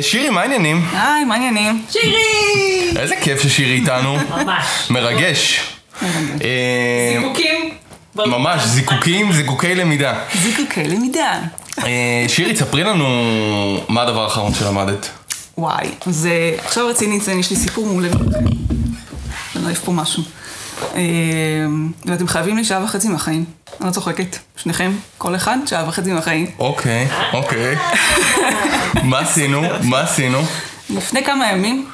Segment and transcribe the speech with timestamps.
[0.00, 0.82] שירי, מה העניינים?
[0.92, 1.82] היי, מה העניינים?
[1.90, 2.92] שירי!
[2.96, 4.16] איזה כיף ששירי איתנו.
[4.30, 4.64] ממש.
[4.90, 5.60] מרגש.
[6.02, 6.08] אה,
[7.20, 7.70] זיקוקים.
[8.14, 10.18] ממש, זיקוקים, זיקוקי למידה.
[10.42, 11.40] זיקוקי למידה.
[11.78, 13.06] אה, שירי, ספרי לנו
[13.88, 15.08] מה הדבר האחרון שלמדת.
[15.58, 16.54] וואי, זה...
[16.64, 18.08] עכשיו רציני לציין, יש לי סיפור מעולה.
[18.08, 20.22] אני לא אעיף פה משהו.
[20.82, 21.00] אה,
[22.04, 23.44] ואתם חייבים לי שעה וחצי מהחיים.
[23.80, 24.36] אני לא צוחקת.
[24.56, 26.46] שניכם, כל אחד, שעה וחצי מהחיים.
[26.58, 27.76] אוקיי, אוקיי.
[29.10, 29.62] מה עשינו?
[29.82, 30.38] מה עשינו?
[30.90, 31.88] לפני כמה ימים,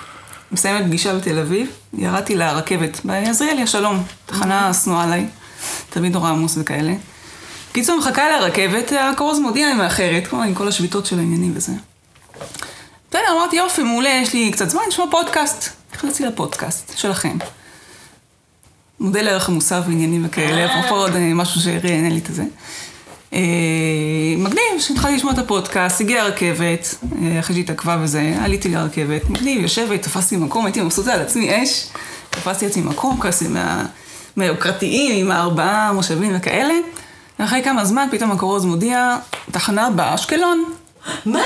[0.52, 5.26] מסיימת פגישה בתל אביב, ירדתי לרכבת, בעזריאלי השלום, תחנה שנואה עליי,
[5.90, 6.92] תמיד נורא עמוס וכאלה.
[7.72, 11.72] קיצור, מחכה לרכבת, הכורז מודיע לי מאחרת, כמו עם כל השביתות של העניינים וזה.
[13.10, 15.68] בסדר, אמרתי, יופי, מעולה, יש לי קצת זמן, נשמע פודקאסט.
[15.94, 17.36] נכנסתי לפודקאסט שלכם.
[19.02, 22.44] מודל לערך המוסף ועניינים וכאלה, אפרופו עוד אה, משהו שיענה לי את הזה.
[23.32, 23.38] אה,
[24.38, 30.02] מגניב, שהתחלתי לשמוע את הפודקאסט, הגיעה הרכבת, אה, אחרי שהתעכבה וזה, עליתי לרכבת, מגניב, יושבת,
[30.02, 31.86] תפסתי מקום, הייתי מבסוטה על עצמי אש,
[32.30, 33.84] תפסתי לעצמי מקום, מה-
[34.36, 36.74] מהיוקרתיים, עם הארבעה מושבים וכאלה,
[37.38, 39.16] ואחרי כמה זמן פתאום הכרוז מודיע,
[39.50, 40.64] תחנה באשקלון.
[41.26, 41.40] מה?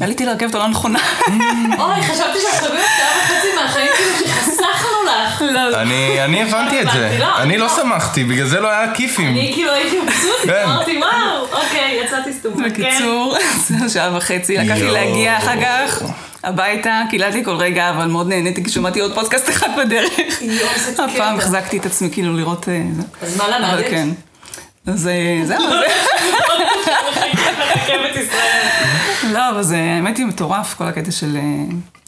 [0.00, 0.98] עליתי לרכבת הלא נכונה.
[1.78, 5.42] אוי, חשבתי שאת מדברת שעה וחצי מהחיים כאילו שחסכנו לך.
[5.42, 5.76] לא, לא.
[5.76, 7.16] אני אני הבנתי את זה.
[7.20, 7.76] לא, אני לא לא.
[7.76, 9.28] שמחתי, בגלל זה לא היה כיפים.
[9.28, 10.62] אני כאילו הייתי מבסוטית, כן.
[10.64, 12.68] אמרתי וואו, אוקיי, יצאתי סתומה.
[12.68, 13.36] בקיצור,
[13.78, 14.90] זה שעה וחצי, לקח לי.
[14.90, 16.02] להגיע אחר כך
[16.44, 20.18] הביתה, קיללתי כל רגע, אבל מאוד נהניתי כי שמעתי עוד פודקאסט אחד בדרך.
[20.40, 21.04] יואו, איזה קטע.
[21.04, 22.68] הפעם החזקתי את עצמי כאילו לראות...
[22.68, 22.82] אה.
[23.22, 24.14] אז מה למדת?
[24.86, 25.08] אז
[25.44, 25.58] זהו.
[29.32, 31.36] לא, אבל זה האמת היא מטורף, כל הקטע של...
[31.36, 31.42] אה,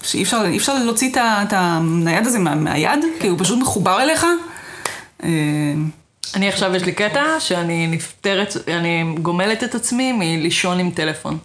[0.02, 3.58] שאי אפשר, אי אפשר להוציא את ה- את הנייד הזה מה- מהיד, כי הוא פשוט
[3.58, 4.26] מחובר אליך.
[5.24, 5.28] אה,
[6.34, 11.38] אני עכשיו יש לי קטע שאני נפטרת, אני גומלת את עצמי מלישון עם טלפון.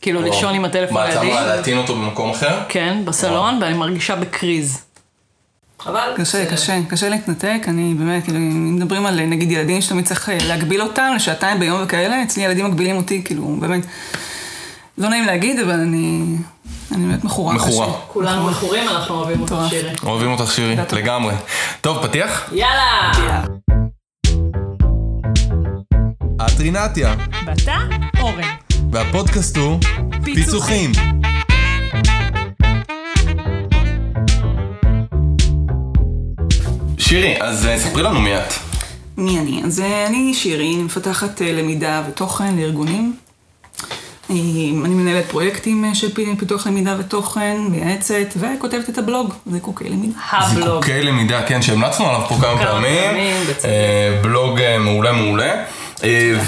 [0.00, 1.20] כאילו לישון עם הטלפון מה, לידי.
[1.32, 2.60] אמרה להטעין אותו במקום אחר?
[2.68, 4.78] כן, בסלון, ואני מרגישה בקריז.
[5.86, 6.12] אבל...
[6.16, 10.38] קשה, קשה, קשה להתנתק, אני באמת, כאילו, אם מדברים על נגיד ילדים שתמיד צריך אה,
[10.46, 13.84] להגביל אותם לשעתיים ביום וכאלה, אצלי ילדים מגבילים אותי, כאילו, באמת,
[14.98, 16.36] לא נעים להגיד, אבל אני,
[16.92, 17.54] אני באמת מכורה.
[17.54, 17.86] מכורה.
[17.86, 17.96] קשה.
[18.08, 19.54] כולנו מכורים, אנחנו אוהבים אותך.
[19.68, 19.90] שירי.
[20.02, 20.76] אוהבים אותך שירי.
[20.92, 21.34] לגמרי.
[21.80, 22.52] טוב, פתיח?
[22.52, 23.12] יאללה!
[26.46, 27.14] את רינתיה,
[27.46, 27.76] ואתה,
[28.20, 28.42] אורן.
[28.92, 29.80] והפודקאסט הוא
[30.24, 30.92] פיצוחים.
[37.08, 38.54] שירי, אז אה, ספרי לנו מי את.
[39.16, 39.62] מי אני?
[39.64, 43.16] אז אה, אני שירי, אני מפתחת אה, למידה ותוכן לארגונים.
[44.30, 50.18] אני מנהלת פרויקטים של פי- פיתוח למידה ותוכן, מייעצת, וכותבת את הבלוג, זיקוקי למידה.
[50.32, 50.64] הבלוג.
[50.68, 53.10] זיקוקי למידה, כן, שהמלצנו עליו פה כמה פעמים.
[54.22, 55.52] בלוג מעולה מעולה.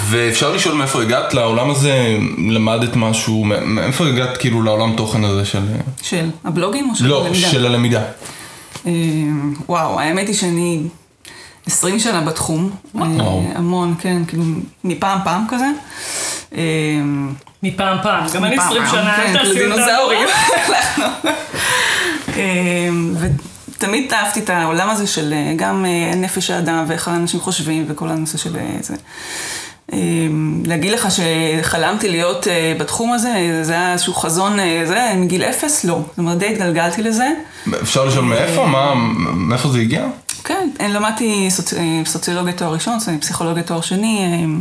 [0.09, 2.17] ואפשר לשאול מאיפה הגעת לעולם הזה,
[2.49, 5.63] למדת משהו, מאיפה הגעת כאילו לעולם תוכן הזה של...
[6.03, 7.49] של הבלוגים או של לא, הלמידה?
[7.49, 8.03] של הלמידה.
[8.89, 10.83] אה, וואו, האמת היא שאני
[11.67, 12.71] 20 שנה בתחום.
[12.95, 13.21] וואו.
[13.21, 14.45] אה, המון, כן, כאילו,
[14.85, 15.67] מפעם פעם כזה.
[16.55, 16.63] אה,
[17.63, 18.29] מפעם פעם.
[18.35, 20.09] גם אני מפעם 20 פעם, שנה, כן, אל כאילו תעשי אותנו.
[20.09, 20.29] דינוזאורים.
[22.37, 22.89] אה,
[23.75, 28.09] ותמיד אהבתי את העולם הזה של אה, גם אה, נפש האדם ואיך האנשים חושבים וכל
[28.09, 28.95] הנושא של זה.
[29.93, 29.99] אה,
[30.65, 35.85] להגיד לך שחלמתי להיות אה, בתחום הזה, זה היה איזשהו חזון, אה, זה, מגיל אפס?
[35.85, 36.01] לא.
[36.09, 37.29] זאת אומרת, די התגלגלתי לזה.
[37.83, 38.67] אפשר לשאול מאיפה?
[38.67, 38.95] מה,
[39.35, 40.07] מאיפה זה הגיע?
[40.45, 41.75] כן, אני למדתי סוצ...
[41.75, 44.19] אה, סוציולוגיה תואר ראשון, פסיכולוגיה תואר שני.
[44.19, 44.61] אה,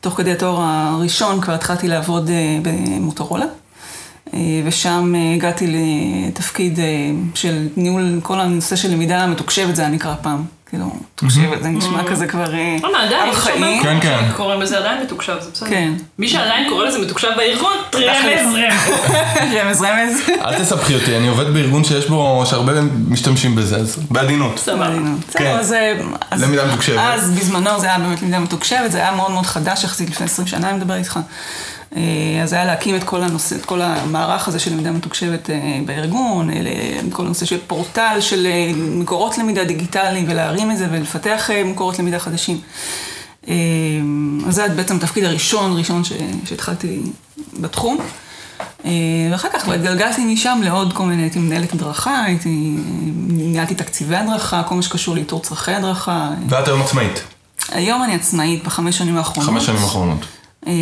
[0.00, 3.46] תוך כדי התואר הראשון כבר התחלתי לעבוד אה, במוטורולה.
[4.34, 6.84] אה, ושם אה, הגעתי לתפקיד אה,
[7.34, 10.44] של ניהול כל הנושא של למידה מתוקשבת, זה היה נקרא פעם.
[10.74, 13.80] כאילו, מתוקשבת, זה נשמע כזה כבר אה, יש הרבה ארכאי.
[13.82, 14.30] כן, כן.
[14.36, 15.68] קוראים לזה עדיין מתוקשב, זה בסדר.
[15.68, 15.92] כן.
[16.18, 19.10] מי שעדיין קורא לזה מתוקשב בארגון, רמז רמז.
[19.56, 20.20] רמז רמז.
[20.44, 22.72] אל תסבכי אותי, אני עובד בארגון שיש בו, שהרבה
[23.08, 24.58] משתמשים בזה, אז בעדינות.
[24.58, 24.90] סבבה.
[25.32, 25.56] כן.
[25.74, 25.92] אה,
[26.36, 26.98] למידה מתוקשבת.
[26.98, 30.46] אז בזמנו זה היה באמת למידה מתוקשבת, זה היה מאוד מאוד חדש יחסית לפני 20
[30.46, 31.18] שנה, אני מדבר איתך.
[31.96, 32.00] אה,
[32.42, 36.50] אז היה להקים את כל הנושא, את כל המערך הזה של למידה מתוקשבת אה, בארגון,
[36.50, 36.56] אה,
[37.12, 38.46] כל הנושא של פורטל של
[38.76, 42.60] מקורות למידה דיגיטליים, ולהרים את זה ולפתח מקורות למידה חדשים.
[44.46, 46.12] אז זה בעצם התפקיד הראשון, ראשון ש-
[46.44, 47.00] שהתחלתי
[47.60, 47.98] בתחום.
[49.30, 52.76] ואחר כך התגלגלתי משם לעוד כל מיני, הייתי מנהלת הדרכה, הייתי,
[53.28, 56.30] ניהלתי תקציבי הדרכה, כל מה שקשור לאיתור צרכי הדרכה.
[56.48, 57.22] ואת היום עצמאית,
[57.72, 59.50] היום אני עצמאית בחמש שנים האחרונות.
[59.50, 60.18] חמש שנים האחרונות.
[60.66, 60.72] אה,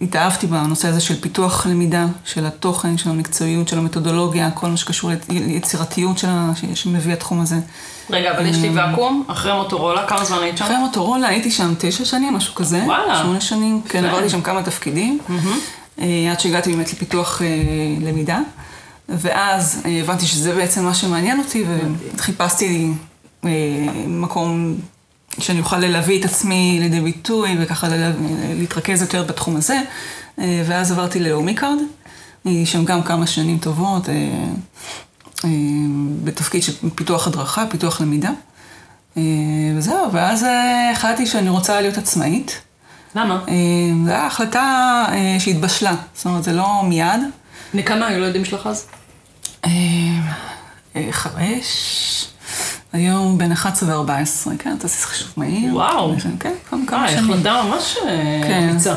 [0.00, 5.10] התאהבתי בנושא הזה של פיתוח למידה, של התוכן, של המקצועיות, של המתודולוגיה, כל מה שקשור
[5.28, 7.56] ליצירתיות שלה, שמביא התחום הזה.
[8.10, 10.64] רגע, אבל יש לי ואקום, אחרי מוטורולה, כמה זמן היית שם?
[10.64, 12.82] אחרי מוטורולה הייתי שם תשע שנים, משהו כזה.
[12.86, 13.18] וואלה.
[13.22, 15.18] שמונה שנים, כן, עברתי שם כמה תפקידים.
[16.00, 17.46] אה, עד שהגעתי באמת לפיתוח אה,
[18.00, 18.38] למידה.
[19.08, 21.64] ואז אה, הבנתי שזה בעצם מה שמעניין אותי,
[22.14, 22.90] וחיפשתי
[24.06, 24.74] מקום
[25.40, 27.88] שאני אוכל להביא את עצמי לידי ביטוי, וככה
[28.54, 29.80] להתרכז יותר בתחום הזה.
[30.40, 31.78] אה, ואז עברתי ללאומי קארד,
[32.44, 34.14] הייתי שם גם כמה שנים טובות, אה,
[35.44, 35.50] אה,
[36.24, 38.30] בתפקיד של פיתוח הדרכה, פיתוח למידה.
[39.76, 40.46] וזהו, ואז
[40.92, 42.60] החלטתי שאני רוצה להיות עצמאית.
[43.14, 43.44] למה?
[44.04, 45.06] זו הייתה החלטה
[45.38, 47.20] שהתבשלה, זאת אומרת, זה לא מיד.
[47.72, 48.86] בני כמה הילדים שלך אז?
[51.10, 52.26] חמש,
[52.92, 55.74] היום בין 11 ו-14, כן, תעשי חישוב מהיר.
[55.74, 56.14] וואו.
[56.40, 56.52] כן,
[56.86, 57.30] כמה אה, שנים.
[57.30, 58.68] החלטה ממש אה, כן.
[58.70, 58.94] אמיצה.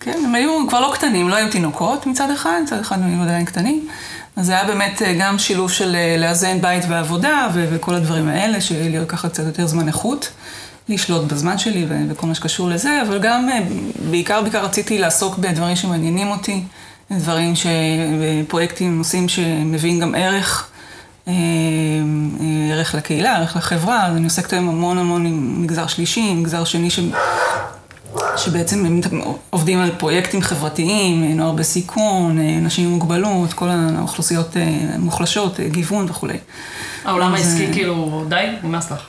[0.00, 3.22] כן, הם היו כבר לא קטנים, לא היו תינוקות מצד אחד, מצד אחד הם היו
[3.22, 3.88] עדיין קטנים.
[4.36, 8.60] אז זה היה באמת אה, גם שילוב של לאזן בית ועבודה ו- וכל הדברים האלה,
[8.60, 10.32] שיהיה לי ככה קצת יותר זמן איכות,
[10.88, 13.48] לשלוט בזמן שלי ו- וכל מה שקשור לזה, אבל גם
[14.10, 16.62] בעיקר בעיקר רציתי לעסוק בדברים שמעניינים אותי,
[17.10, 17.66] דברים ש...
[18.48, 20.71] פרויקטים, נושאים שמביאים גם ערך.
[21.28, 26.34] אה, אה, ערך לקהילה, ערך לחברה, אז אני עוסקת היום המון המון עם מגזר שלישי,
[26.34, 27.00] מגזר שני ש...
[28.36, 29.00] שבעצם הם
[29.50, 34.62] עובדים על פרויקטים חברתיים, נוער בסיכון, נשים עם מוגבלות, כל האוכלוסיות אה,
[34.94, 36.38] המוחלשות, אה, גיוון וכולי.
[37.04, 39.02] העולם אז, העסקי אה, כאילו, די, נמאס לך.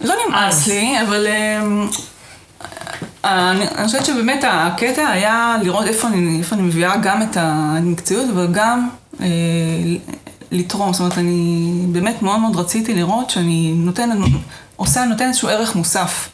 [0.00, 0.66] לא נמאס.
[0.66, 1.26] לי, אבל
[3.24, 8.30] אה, אני חושבת שבאמת הקטע היה לראות איפה אני, איפה אני מביאה גם את המקצועיות,
[8.30, 8.88] אבל גם
[9.20, 9.26] אה,
[10.50, 10.92] לתרום.
[10.92, 14.18] זאת אומרת, אני באמת מאוד מאוד רציתי לראות שאני נותנת,
[14.76, 16.28] עושה, נותנת איזשהו ערך מוסף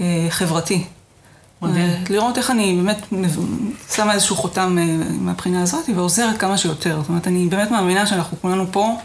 [0.00, 0.84] אה, חברתי.
[1.64, 2.98] אה, לראות איך אני באמת
[3.94, 6.98] שמה איזשהו חותם אה, מהבחינה הזאת ועוזרת כמה שיותר.
[7.00, 8.96] זאת אומרת, אני באמת מאמינה שאנחנו כולנו פה,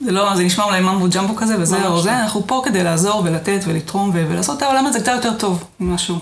[0.00, 2.16] זה לא, זה נשמע אולי ממבו ג'מבו כזה וזה או זה, לא.
[2.16, 6.18] אנחנו פה כדי לעזור ולתת ולתרום ולעשות את העולם הזה קצת יותר טוב ממשהו.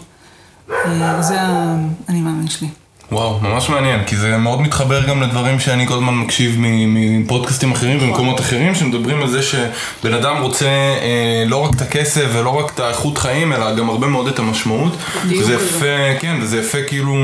[0.70, 2.69] אה, זה האני מאמין שלי.
[3.12, 6.56] וואו, ממש מעניין, כי זה מאוד מתחבר גם לדברים שאני כל הזמן מקשיב
[6.88, 12.24] מפודקאסטים אחרים ומקומות אחרים, שמדברים על זה שבן אדם רוצה אה, לא רק את הכסף
[12.32, 14.92] ולא רק את האיכות חיים, אלא גם הרבה מאוד את המשמעות.
[15.26, 15.54] וזה.
[15.54, 15.86] יפה,
[16.20, 17.16] כן, וזה יפה כאילו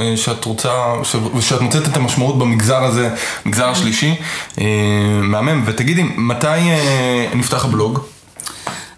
[0.00, 0.70] אה, שאת רוצה,
[1.02, 1.16] ש-
[1.48, 3.08] שאת מוצאת את המשמעות במגזר הזה,
[3.46, 4.14] מגזר השלישי.
[4.60, 4.64] אה,
[5.22, 7.98] מהמם, ותגידי, מתי אה, נפתח הבלוג?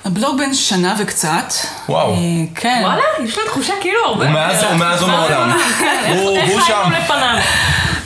[0.04, 1.52] הבלוג בן שנה וקצת.
[1.88, 2.12] וואו.
[2.14, 2.18] אה,
[2.54, 2.80] כן.
[2.84, 4.24] וואלה, יש לי תחושה כאילו הרבה.
[5.04, 5.58] ומעולם.
[5.78, 6.90] כן, הוא- איך הוא איך שם.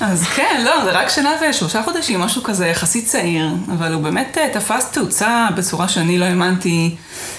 [0.01, 3.49] אז כן, לא, זה רק שנה ושלושה חודשים, משהו כזה יחסית צעיר,
[3.79, 6.97] אבל הוא באמת אה, תפס תאוצה בצורה שאני לא האמנתי.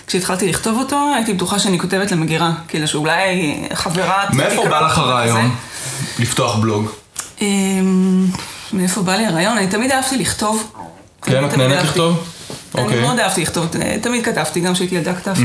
[0.07, 4.23] כשהתחלתי לכתוב אותו, הייתי בטוחה שאני כותבת למגירה, כאילו שאולי חברה...
[4.33, 4.97] מאיפה בא לך.
[4.97, 5.55] הרעיון
[6.19, 6.89] לפתוח בלוג?
[7.41, 8.25] אמ,
[8.73, 9.57] מאיפה בא לי הרעיון?
[9.57, 10.71] אני תמיד אהבתי לכתוב.
[11.21, 11.99] כן, את נהנית אהבתי.
[12.67, 12.81] לכתוב?
[12.81, 13.01] אני אוקיי.
[13.01, 13.67] מאוד אהבתי לכתוב,
[14.01, 15.41] תמיד כתבתי, גם כשהייתי ילדה כתבתי.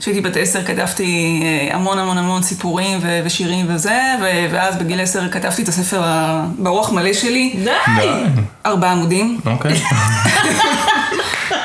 [0.00, 5.00] כשהייתי בת עשר כתבתי אה, המון המון המון סיפורים ו- ושירים וזה, ו- ואז בגיל
[5.00, 7.70] עשר כתבתי את הספר ה- ברוח מלא שלי, די!
[8.66, 9.40] ארבעה עמודים.
[9.46, 9.72] אוקיי.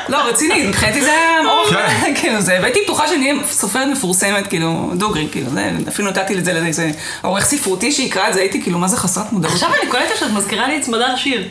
[0.08, 2.14] לא, רציני, מבחינתי זה היה ארוך, כן.
[2.20, 6.44] כאילו זה, והייתי בטוחה שאני אהיה סופרת מפורסמת, כאילו, דוגרי, כאילו, זה, אפילו נתתי את
[6.44, 6.90] זה לאיזה
[7.22, 9.54] עורך ספרותי שיקרא את זה, הייתי כאילו, מה זה חסרת מודעות.
[9.54, 11.48] עכשיו אני קולטת שאת מזכירה לי את סמדר שיר.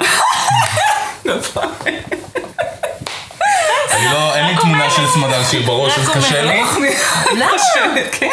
[3.92, 6.62] אני לא, אין לי תמונה של סמדר שיר בראש, אז קשה לי.
[7.36, 7.52] למה?
[8.12, 8.28] כן.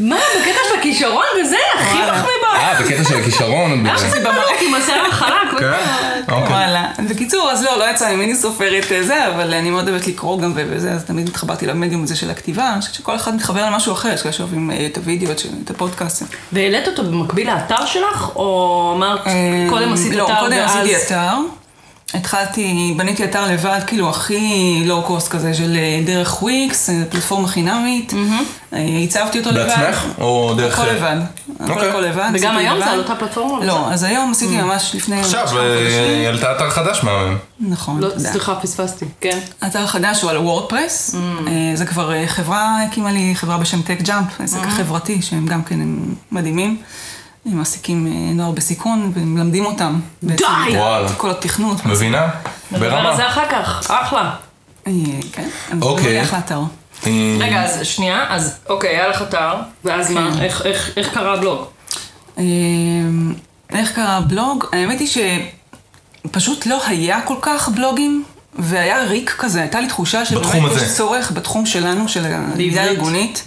[0.00, 2.12] מה, בקטע של הכישרון וזה, הכי וואלה.
[2.12, 2.48] מחמיבה.
[2.56, 3.84] אה, בקטע של הכישרון.
[3.84, 4.60] ב- שזה במראה.
[4.60, 5.60] עם השיער החלק.
[5.60, 5.72] כן,
[6.32, 6.56] אוקיי.
[6.56, 6.86] וואלה.
[7.10, 10.52] בקיצור, אז לא, לא יצא ממני סופרת אה, זה, אבל אני מאוד אוהבת לקרוא גם
[10.56, 12.72] וזה, אז תמיד התחברתי למדיום הזה של הכתיבה.
[12.72, 15.30] אני חושבת שכל אחד מתחבר למשהו אחר, יש כאלה שאוהבים אה, את הוידאו,
[15.64, 16.26] את הפודקאסטים.
[16.52, 19.20] והעלית אותו במקביל לאתר שלך, או אמרת,
[19.70, 20.76] קודם עשית לא, אתר קודם ואז...
[20.76, 21.34] עשיתי אתר.
[22.14, 27.48] התחלתי, בניתי אתר לבד, כאילו הכי לואו קוסט כזה של אה, דרך וויקס, אה, פלטפורמה
[27.48, 28.12] חינמית.
[28.72, 29.66] אה, הצבתי אותו לבד.
[29.68, 30.04] בעצמך?
[30.20, 30.78] או דרך...
[30.78, 31.16] הכל לבד.
[31.60, 31.88] הכל אוקיי.
[31.88, 32.30] הכל לבד.
[32.34, 32.86] וגם היום זה.
[32.86, 33.64] על אותה פלטפורמה?
[33.64, 35.20] לא, אז היום עשיתי ממש לפני...
[35.20, 35.48] עכשיו.
[35.60, 37.36] היא העלתה אתר חדש מהמם.
[37.60, 38.30] נכון, לא, תודה.
[38.30, 39.04] סליחה, פספסתי.
[39.20, 39.38] כן.
[39.66, 41.48] אתר חדש הוא על וורדפרס, Mm.
[41.74, 44.70] זה כבר חברה, הקימה לי חברה בשם טק ג'אמפ, עסק Mm.
[44.70, 46.76] חברתי, שהם גם כן הם מדהימים.
[47.52, 50.00] הם מעסיקים אה, נוער בסיכון ומלמדים אותם.
[50.22, 50.44] די!
[50.76, 51.12] וואלה.
[51.12, 51.86] כל התכנות.
[51.86, 52.28] מבינה?
[52.72, 53.16] נדבר על ברמה.
[53.16, 54.34] זה אחר כך, אחלה.
[54.86, 54.92] אה,
[55.32, 55.48] כן,
[55.82, 56.20] אוקיי.
[57.06, 60.30] אה, רגע, אז שנייה, אז אוקיי, היה לך אתר, ואז מה?
[60.42, 60.62] איך-
[60.96, 61.64] איך- קרה הבלוג?
[63.70, 64.64] איך קרה הבלוג?
[64.72, 65.08] האמת היא
[66.26, 68.24] שפשוט לא היה כל כך בלוגים,
[68.58, 70.72] והיה ריק כזה, הייתה לי תחושה שבאמת.
[70.76, 72.82] יש צורך בתחום שלנו, של הלמידה.
[72.82, 73.44] הארגונית.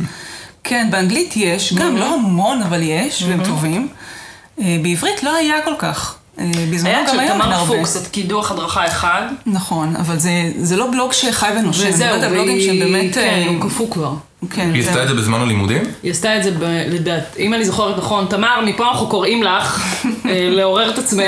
[0.64, 3.88] כן, באנגלית יש, גם לא המון, אבל יש, והם טובים.
[4.62, 6.16] אה, בעברית לא היה כל כך.
[6.40, 7.76] אה, בזמנו היה גם של היום אין תמר הרבה.
[7.78, 9.22] פוקס, את קידוח הדרכה אחד.
[9.46, 11.90] נכון, אבל זה, זה לא בלוג שחי ונושם.
[11.90, 13.14] וזהו, זה לא והיא- שהם באמת...
[13.14, 14.14] כן, אה, הוא קפוא כבר.
[14.52, 15.84] כן, היא זה- עשתה את זה בזמן הלימודים?
[16.04, 19.84] היא עשתה את זה, ב- לדעת, אם אני זוכרת נכון, תמר, מפה אנחנו קוראים לך
[20.58, 21.24] לעורר את עצמך.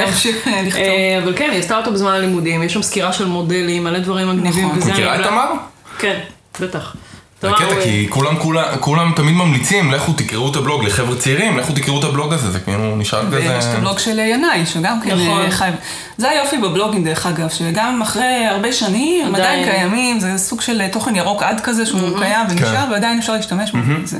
[1.23, 4.65] אבל כן, היא עשתה אותו בזמן הלימודים, יש שם סקירה של מודלים, מלא דברים מגניבים.
[4.77, 4.89] נכון.
[4.91, 5.51] מכירה את תמר?
[5.99, 6.19] כן,
[6.59, 6.95] בטח.
[7.43, 11.73] זה קטע, כי כולם, כולם, כולם תמיד ממליצים, לכו תקראו את הבלוג לחבר'ה צעירים, לכו
[11.73, 13.35] תקראו את הבלוג הזה, זה כאילו נשאר כזה...
[13.35, 15.41] ויש את הבלוג של ינאי, שגם כן נכון.
[15.41, 15.69] אה, חי.
[16.17, 19.65] זה היופי בבלוגים, דרך אגב, שגם אחרי הרבה שנים, הם עדיין.
[19.71, 22.91] קיימים, זה סוג של אה, תוכן ירוק עד כזה שהוא קיים ונשאר, כן.
[22.91, 23.77] ועדיין אפשר להשתמש בו.
[24.03, 24.17] זה.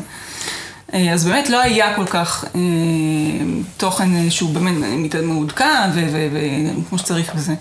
[0.93, 2.59] אה, אז באמת לא היה כל כך אה,
[3.77, 5.89] תוכן שהוא באמת מת- מעודכן
[6.77, 7.53] וכמו שצריך וזה.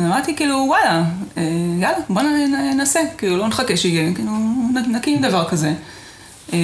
[0.00, 1.02] אמרתי כאילו וואלה,
[1.38, 1.42] אה,
[1.80, 4.30] יאללה בוא נ- נ- נעשה, כאילו לא נחכה שיהיה, כאילו
[4.88, 5.72] נקים דבר כזה.
[6.52, 6.58] אה,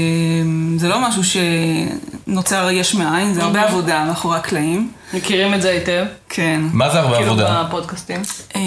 [0.77, 4.91] זה לא משהו שנוצר יש מאין, זה הרבה עבודה מאחורי הקלעים.
[5.15, 6.05] מכירים את זה היטב.
[6.29, 6.61] כן.
[6.73, 7.63] מה זה הרבה כאילו עבודה?
[7.69, 8.21] בפודקאסטים.
[8.57, 8.61] אה,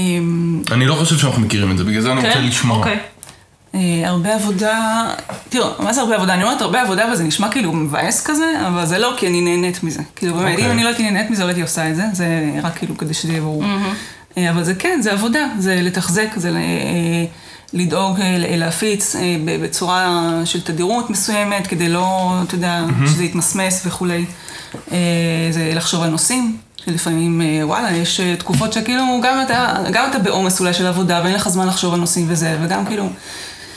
[0.72, 2.44] אני לא חושב שאנחנו מכירים את זה, בגלל זה אני רוצה כן?
[2.44, 2.78] לשמוע.
[2.78, 3.00] אוקיי.
[4.06, 5.06] הרבה עבודה,
[5.50, 6.34] תראו, מה זה הרבה עבודה?
[6.34, 9.84] אני אומרת הרבה עבודה וזה נשמע כאילו מבאס כזה, אבל זה לא כי אני נהנית
[9.84, 10.02] מזה.
[10.16, 10.66] כאילו באמת, אוקיי.
[10.66, 12.28] אם אני לא הייתי נהנית מזה, לא הייתי עושה את זה, זה
[12.64, 13.64] רק כאילו כדי שזה יהיה ברור.
[14.38, 17.26] אה, אבל זה כן, זה עבודה, זה לתחזק, זה ל- אה,
[17.74, 19.16] לדאוג אה, ל- להפיץ
[19.46, 24.26] בצורה של תדירות מסוימת, כדי לא, אתה יודע, שזה יתמסמס וכולי.
[25.52, 26.58] זה לחשוב על נושאים.
[26.86, 31.50] שלפעמים, וואלה, יש תקופות שכאילו, גם אתה, גם אתה בעומס אולי של עבודה, ואין לך
[31.50, 33.10] זמן לחשוב על נושאים וזה, וגם כאילו,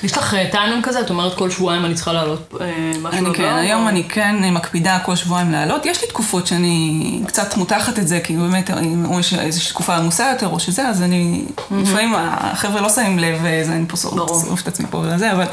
[0.03, 1.01] יש לך אה, טיימינג כזה?
[1.01, 2.67] את אומרת כל שבועיים אני צריכה לעלות אה,
[3.03, 5.87] משהו אני כן, היום אני כן אה, מקפידה כל שבועיים לעלות.
[5.87, 8.71] יש לי תקופות שאני קצת מותחת את זה, כי באמת,
[9.05, 13.45] או יש איזושהי תקופה עמוסה יותר או שזה, אז אני, לפעמים החבר'ה לא שמים לב,
[13.45, 13.97] אני פה.
[13.97, 15.45] שורף את עצמי פה וזה, אבל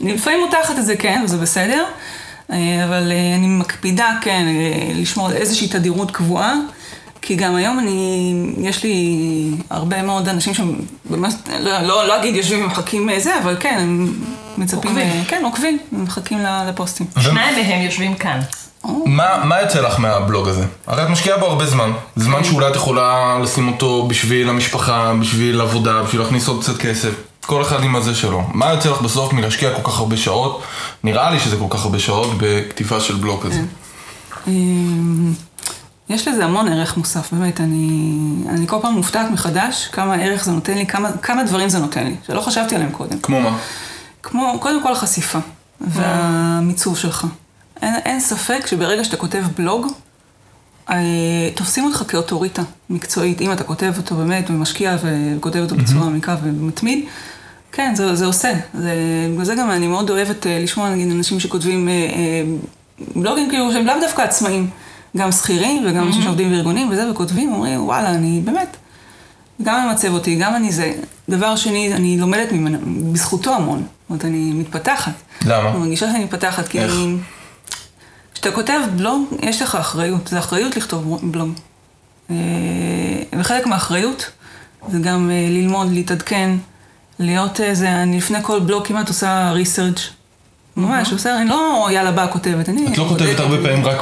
[0.00, 1.84] אני לפעמים מותחת את זה, כן, וזה בסדר.
[2.52, 6.54] אה, אבל אה, אני מקפידה, כן, אה, לשמור על איזושהי תדירות קבועה.
[7.28, 9.20] כי גם היום אני, יש לי
[9.70, 10.74] הרבה מאוד אנשים שהם
[11.10, 14.14] באמת, לא, לא, לא אגיד יושבים ומחכים אה, זה, אבל כן, הם
[14.58, 15.08] מצפים, עוקבים.
[15.08, 17.06] אה, כן, עוקבים, הם מחכים לפוסטים.
[17.20, 18.40] שניים מהם יושבים כאן.
[18.84, 20.64] מה, מה יוצא לך מהבלוג הזה?
[20.86, 21.92] הרי את משקיעה בו הרבה זמן.
[22.16, 27.10] זמן שאולי את יכולה לשים אותו בשביל המשפחה, בשביל עבודה, בשביל להכניס עוד קצת כסף.
[27.46, 28.42] כל אחד עם הזה שלו.
[28.54, 30.62] מה יוצא לך בסוף מלהשקיע כל כך הרבה שעות?
[31.04, 33.60] נראה לי שזה כל כך הרבה שעות בכתיבה של בלוג כזה.
[36.10, 38.12] יש לזה המון ערך מוסף, באמת, אני,
[38.48, 42.04] אני כל פעם מופתעת מחדש כמה ערך זה נותן לי, כמה, כמה דברים זה נותן
[42.04, 43.18] לי, שלא חשבתי עליהם קודם.
[43.18, 43.58] כמו מה?
[44.22, 45.38] כמו, קודם כל החשיפה
[45.80, 47.26] והמיצוב שלך.
[47.82, 49.86] אין, אין ספק שברגע שאתה כותב בלוג,
[50.90, 50.96] אה,
[51.54, 57.04] תופסים אותך כאוטוריטה מקצועית, אם אתה כותב אותו באמת ומשקיע וכותב אותו בצורה מעמיקה ומתמיד.
[57.72, 58.52] כן, זה, זה עושה.
[58.74, 58.94] זה,
[59.32, 62.42] בגלל זה גם אני מאוד אוהבת אה, לשמוע, נגיד, אנשים שכותבים אה, אה,
[63.16, 64.70] בלוגים כאילו שהם לאו דווקא עצמאים,
[65.16, 68.76] גם שכירים וגם אנשים שעובדים בארגונים וזה, וכותבים, אומרים, וואלה, אני באמת,
[69.62, 70.92] גם ממצב אותי, גם אני זה.
[71.28, 72.78] דבר שני, אני לומדת ממנו,
[73.12, 73.78] בזכותו המון.
[73.78, 75.12] זאת אומרת, אני מתפתחת.
[75.46, 75.70] למה?
[75.70, 76.92] אני מרגישה שאני מתפתחת, כי איך?
[76.92, 77.16] אני...
[78.34, 80.28] כשאתה כותב בלוג, יש לך אחריות.
[80.28, 81.50] זה אחריות לכתוב בלוג.
[82.30, 82.36] אה,
[83.38, 84.30] וחלק מהאחריות
[84.88, 86.50] זה גם אה, ללמוד, להתעדכן,
[87.18, 90.00] להיות איזה, אני לפני כל בלוג כמעט עושה ריסרצ'
[90.78, 93.38] ממש, עושה, אני לא יאללה באה כותבת, אני את לא כותבת.
[93.38, 94.00] הרבה פעמים רק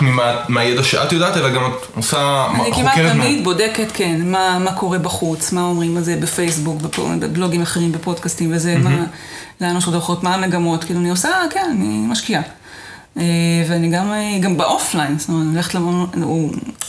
[0.48, 2.46] מהידע שאת יודעת, אלא גם את עושה...
[2.54, 7.62] אני כמעט תמיד בודקת, כן, מה, קורה בחוץ, מה אומרים על זה בפייסבוק, בפ- בבלוגים
[7.62, 9.04] אחרים, בפודקאסטים וזה, מה,
[9.60, 12.42] לאן יש עוד הולכות, מה המגמות, כאילו אני עושה, כן, אני משקיעה.
[13.18, 13.22] אה,
[13.68, 16.06] ואני גם, אה, גם באופליין, זאת אומרת, אני הולכת למון,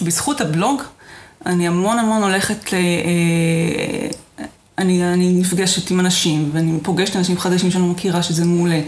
[0.01, 0.81] בזכות הבלוג,
[1.45, 2.75] אני המון המון הולכת ל...
[4.77, 8.81] אני, אני נפגשת עם אנשים, ואני פוגשת אנשים חדשים שאני לא מכירה, שזה מעולה,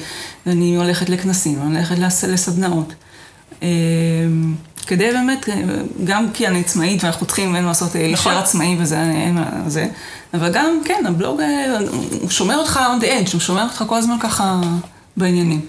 [0.45, 2.93] ואני הולכת לכנסים, אני הולכת לס- לסדנאות.
[3.63, 3.67] אה,
[4.87, 5.49] כדי באמת,
[6.03, 9.45] גם כי אני עצמאית ואנחנו צריכים, אין מה לעשות, אה, להישאר עצמאי וזה, אין מה
[9.67, 9.87] זה,
[10.33, 11.77] אבל גם, כן, הבלוג, אה,
[12.21, 14.61] הוא שומר אותך on the edge, הוא שומר אותך כל הזמן ככה
[15.17, 15.61] בעניינים.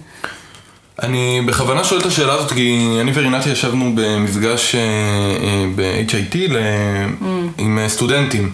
[1.02, 6.58] אני בכוונה שואל את השאלה הזאת כי אני ורינתי ישבנו במפגש אה, אה, ב-HIT ל-
[7.58, 8.52] עם אה, סטודנטים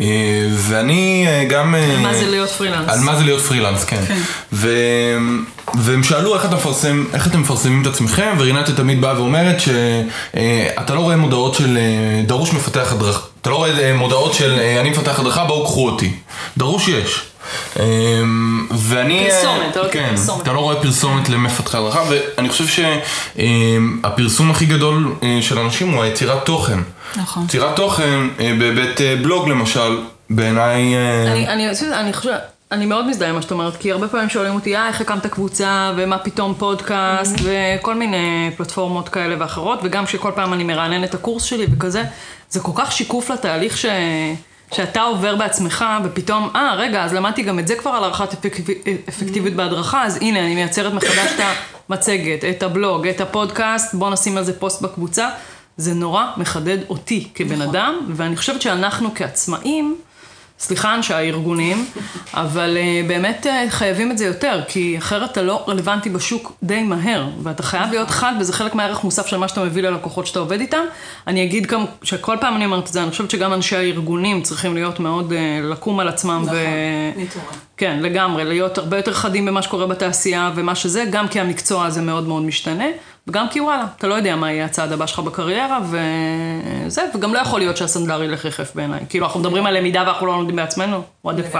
[0.00, 0.06] אה,
[0.54, 1.74] ואני גם...
[1.74, 2.88] על מה זה להיות פרילנס.
[2.88, 4.02] על מה זה להיות פרילנס, כן.
[4.52, 4.68] ו...
[5.74, 10.94] והם שאלו איך, אתה מפרסם, איך אתם מפרסמים את עצמכם, ורינת תמיד באה ואומרת שאתה
[10.94, 11.78] לא רואה מודעות של
[12.26, 16.12] דרוש מפתח הדרכה, אתה לא רואה אה, מודעות של אני מפתח הדרכה, בואו קחו אותי.
[16.56, 17.20] דרוש יש.
[17.78, 17.84] אה,
[18.78, 19.28] ואני...
[19.30, 20.42] פרסומת, אתה לא כן, פרסומת.
[20.42, 22.82] אתה לא רואה פרסומת למפתחי הדרכה, ואני חושב
[23.36, 26.78] שהפרסום הכי גדול אה, של אנשים הוא היצירת תוכן.
[27.16, 27.44] נכון.
[27.44, 29.98] יצירת תוכן אה, בהיבט אה, בלוג למשל,
[30.30, 30.94] בעיניי...
[31.26, 32.40] אני, אני, אני חושבת,
[32.72, 35.26] אני מאוד מזדהה עם מה שאת אומרת, כי הרבה פעמים שואלים אותי, אה, איך הקמת
[35.26, 41.14] קבוצה, ומה פתאום פודקאסט, וכל מיני פלטפורמות כאלה ואחרות, וגם שכל פעם אני מרענן את
[41.14, 42.04] הקורס שלי וכזה,
[42.50, 43.86] זה כל כך שיקוף לתהליך ש...
[44.72, 48.66] שאתה עובר בעצמך, ופתאום, אה, רגע, אז למדתי גם את זה כבר על הערכת אפקטיב...
[49.08, 51.44] אפקטיביות בהדרכה, אז הנה, אני מייצרת מחדש את
[51.88, 55.28] המצגת, את הבלוג, את הפודקאסט, בוא נשים על זה פוסט בקבוצה.
[55.76, 59.96] זה נורא מחדד אותי כבן אדם, ואני חושבת שאנחנו כעצמאים,
[60.58, 61.86] סליחה אנשי הארגונים,
[62.34, 66.82] אבל uh, באמת uh, חייבים את זה יותר, כי אחרת אתה לא רלוונטי בשוק די
[66.82, 70.38] מהר, ואתה חייב להיות חד, וזה חלק מהערך מוסף של מה שאתה מביא ללקוחות שאתה
[70.38, 70.84] עובד איתם.
[71.26, 74.74] אני אגיד גם, שכל פעם אני אומרת את זה, אני חושבת שגם אנשי הארגונים צריכים
[74.74, 75.34] להיות מאוד, uh,
[75.64, 76.60] לקום על עצמם, נכון, ו...
[77.16, 77.48] להתעורר.
[77.76, 82.02] כן, לגמרי, להיות הרבה יותר חדים במה שקורה בתעשייה ומה שזה, גם כי המקצוע הזה
[82.02, 82.84] מאוד מאוד משתנה,
[83.28, 85.78] וגם כי וואלה, אתה לא יודע מה יהיה הצעד הבא שלך בקריירה,
[86.86, 89.00] וזה, וגם לא יכול להיות שהסנדלר ילך יחף בעיניי.
[89.08, 91.58] כאילו, אנחנו מדברים על למידה ואנחנו לא לומדים בעצמנו, what the fuck.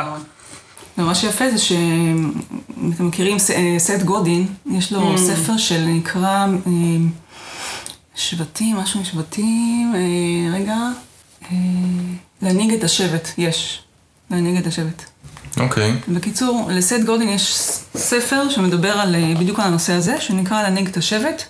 [0.98, 2.32] ומה שיפה זה שאם
[2.94, 5.18] אתם מכירים אה, סט גודין, יש לו Mm.
[5.18, 6.72] ספר של נקרא אה,
[8.14, 10.76] שבטים, משהו עם שבטים, אה, רגע,
[12.42, 13.82] להנהיג את השבט, יש,
[14.30, 15.02] להנהיג את השבט.
[15.60, 15.92] אוקיי.
[16.08, 17.54] בקיצור, לסט גודין יש
[17.96, 21.42] ספר שמדבר על, בדיוק על הנושא הזה, שנקרא להנהיג את השבט,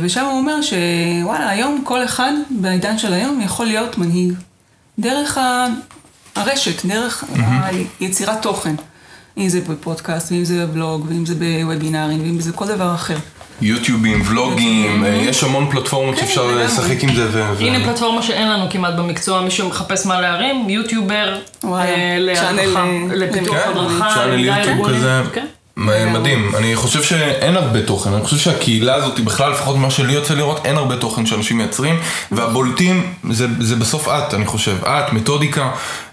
[0.00, 4.32] ושם הוא אומר שוואלה, היום כל אחד בעידן של היום יכול להיות מנהיג.
[4.98, 5.66] דרך ה...
[6.36, 7.24] הרשת, דרך
[8.00, 8.74] היצירת תוכן.
[9.38, 13.16] אם זה בפודקאסט, ואם זה בבלוג, ואם זה בוובינארים, ואם זה כל דבר אחר.
[13.60, 16.64] יוטיובים, ולוגים, אה, יש המון פלטפורמות שאפשר לגמרי.
[16.64, 17.28] לשחק עם זה.
[17.32, 22.84] ו- הנה פלטפורמה שאין לנו כמעט במקצוע, מי שמחפש מה להרים, יוטיובר, וואלה, אה, להדרכה,
[22.84, 24.88] אה, לפיתוח כן, הדרכה, צ'אנל יוטיוב.
[24.88, 25.22] כזה.
[25.76, 30.34] מדהים, אני חושב שאין הרבה תוכן, אני חושב שהקהילה הזאת, בכלל, לפחות מה שלי יוצא
[30.34, 32.00] לראות, אין הרבה תוכן שאנשים מייצרים,
[32.32, 35.70] והבולטים, זה, זה בסוף את, אני חושב, את, מתודיקה,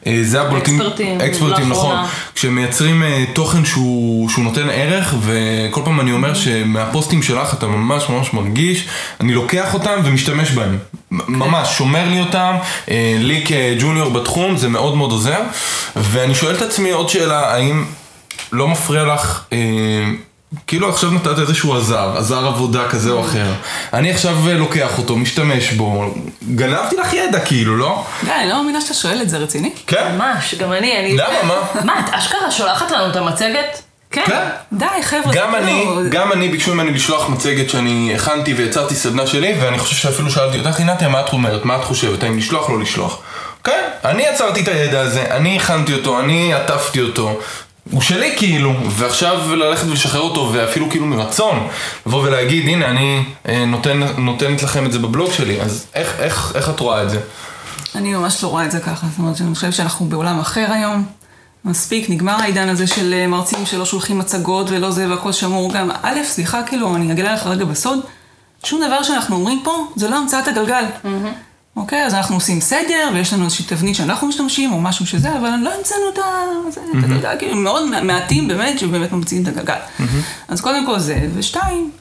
[0.08, 1.96] אה, זה הבולטים, אקספרטים, אקספרטים, נכון.
[2.36, 8.10] כשמייצרים אה, תוכן שהוא, שהוא נותן ערך, וכל פעם אני אומר שמהפוסטים שלך אתה ממש
[8.10, 8.88] ממש מרגיש,
[9.20, 10.78] אני לוקח אותם ומשתמש בהם,
[11.12, 12.56] מ- ממש, שומר לי אותם,
[12.92, 15.40] אה, לי כג'וניור בתחום, זה מאוד מאוד עוזר,
[15.96, 17.86] ואני שואל את עצמי עוד שאלה, האם...
[18.52, 19.58] לא מפריע לך, אה,
[20.68, 23.46] כאילו עכשיו נתת איזשהו עזר, עזר עבודה כזה או אחר.
[23.94, 26.14] אני עכשיו אה, לוקח אותו, משתמש בו,
[26.56, 28.06] גנבתי לך ידע כאילו, לא?
[28.24, 29.72] די, אני לא מאמינה שאתה שואל את זה רציני.
[29.88, 30.16] כן.
[30.16, 31.18] ממש, גם אני, אני...
[31.18, 31.82] למה, מה?
[31.84, 33.82] מה, את אשכרה שולחת לנו את המצגת?
[34.12, 34.24] כן.
[34.28, 34.48] כן.
[34.74, 35.34] די, חבר'ה.
[35.34, 39.80] גם אני, לא- גם אני ביקשו ממני לשלוח מצגת שאני הכנתי ויצרתי סדנה שלי, ואני
[39.80, 41.66] חושב שאפילו שאלתי אותך, עינתיה, מה את אומרת?
[41.66, 42.24] מה את חושבת?
[42.24, 43.20] האם לשלוח או לא לשלוח?
[43.64, 47.40] כן, אני יצרתי את הידע הזה, אני הכנתי אותו, אני עטפתי אותו.
[47.92, 51.68] הוא שלי כאילו, ועכשיו ללכת ולשחרר אותו, ואפילו כאילו מרצון,
[52.06, 56.52] לבוא ולהגיד, הנה, אני אה, נותן, נותנת לכם את זה בבלוג שלי, אז איך, איך,
[56.56, 57.20] איך את רואה את זה?
[57.96, 59.08] אני ממש לא רואה את זה ככה.
[59.08, 61.06] זאת אומרת, אני חושבת שאנחנו בעולם אחר היום.
[61.66, 65.74] מספיק, נגמר העידן הזה של אה, מרצים שלא שולחים מצגות ולא זה והכל שמור.
[65.74, 68.00] גם, א', סליחה, כאילו, אני אגלה לך רגע בסוד,
[68.64, 70.84] שום דבר שאנחנו אומרים פה זה לא המצאת הגלגל.
[71.80, 75.50] אוקיי, אז אנחנו עושים סדר, ויש לנו איזושהי תבנית שאנחנו משתמשים, או משהו שזה, אבל
[75.62, 76.22] לא המצאנו את ה...
[76.70, 79.76] זה, אתה יודע, כאילו, מאוד מעטים באמת, שבאמת ממציאים את הגלגל.
[80.48, 81.92] אז קודם כל זה, ושתיים,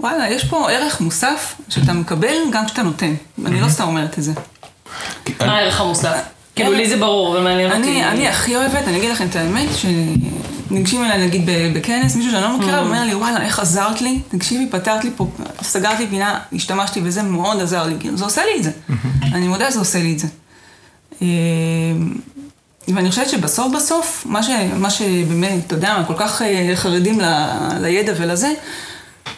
[0.00, 3.14] וואלה, יש פה ערך מוסף שאתה מקבל גם כשאתה נותן.
[3.46, 4.32] אני לא סתם אומרת את זה.
[5.40, 6.18] מה הערך המוסף?
[6.56, 7.82] כאילו, לי זה ברור, אבל מעניין אותי.
[7.82, 9.68] אני, אני הכי אוהבת, אני אגיד לכם את האמת,
[10.74, 11.42] שניגשים אליי נגיד
[11.74, 12.82] בכנס, מישהו שאני לא מכירה, Mm.
[12.82, 14.20] ואומר לי, וואלה, איך עזרת לי?
[14.28, 15.26] תקשיבי, פתרת לי פה,
[15.62, 18.70] סגרת לי פינה, השתמשתי וזה מאוד עזר לי, כאילו, זה עושה לי את זה.
[19.22, 20.26] אני מודה שזה עושה לי את זה.
[21.22, 21.26] אה,
[22.88, 27.24] ואני חושבת שבסוף בסוף, מה, ש, מה שבאמת, אתה יודע כל כך אה, חרדים ל,
[27.80, 28.52] לידע ולזה,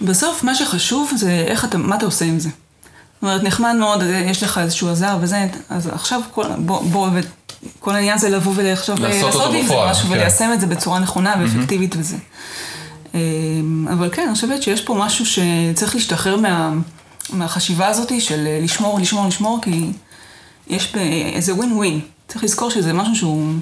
[0.02, 2.48] בסוף מה שחשוב זה איך אתה, מה אתה עושה עם זה.
[2.48, 7.08] זאת אומרת, נחמד מאוד, אה, יש לך איזשהו עזר וזה, אז עכשיו כל, בוא, בוא,
[7.80, 10.14] כל העניין זה לבוא ולחשוב, לעשות לעשות עם זה משהו כן.
[10.14, 12.16] וליישם את זה בצורה נכונה ואפקטיבית וזה.
[13.14, 13.20] אה,
[13.92, 16.72] אבל כן, אני חושבת שיש פה משהו שצריך להשתחרר מה,
[17.32, 19.90] מהחשיבה הזאת של אה, לשמור, לשמור, לשמור, כי
[20.68, 20.94] יש
[21.34, 22.00] איזה ווין ווין.
[22.28, 23.52] צריך לזכור שזה משהו שהוא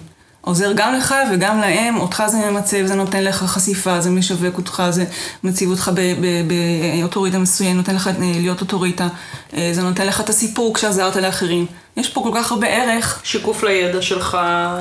[0.44, 4.82] עוזר גם לך וגם להם, אותך זה ממצב, זה נותן לך חשיפה, זה משווק אותך,
[4.90, 5.04] זה
[5.44, 6.48] מציב אותך ב- ב-
[7.00, 9.08] באוטוריטה מסוים, נותן לך אה, להיות אוטוריטה,
[9.56, 11.66] אה, זה נותן לך את הסיפור כשעזרת לאחרים.
[11.96, 13.20] יש פה כל כך הרבה ערך.
[13.24, 14.38] שיקוף לידע שלך,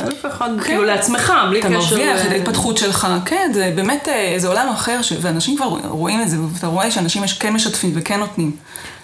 [0.08, 1.78] אלף אחד, כאילו לעצמך, בלי אתה קשר.
[1.78, 5.14] מרוויח ל- את ההתפתחות שלך, כן, זה באמת, אה, זה עולם אחר, ש...
[5.22, 8.52] ואנשים כבר רואים את זה, ואתה רואה שאנשים יש- כן משתפים וכן נותנים.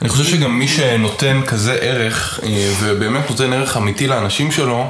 [0.01, 2.39] אני חושב שגם מי שנותן כזה ערך,
[2.79, 4.85] ובאמת נותן ערך אמיתי לאנשים שלו,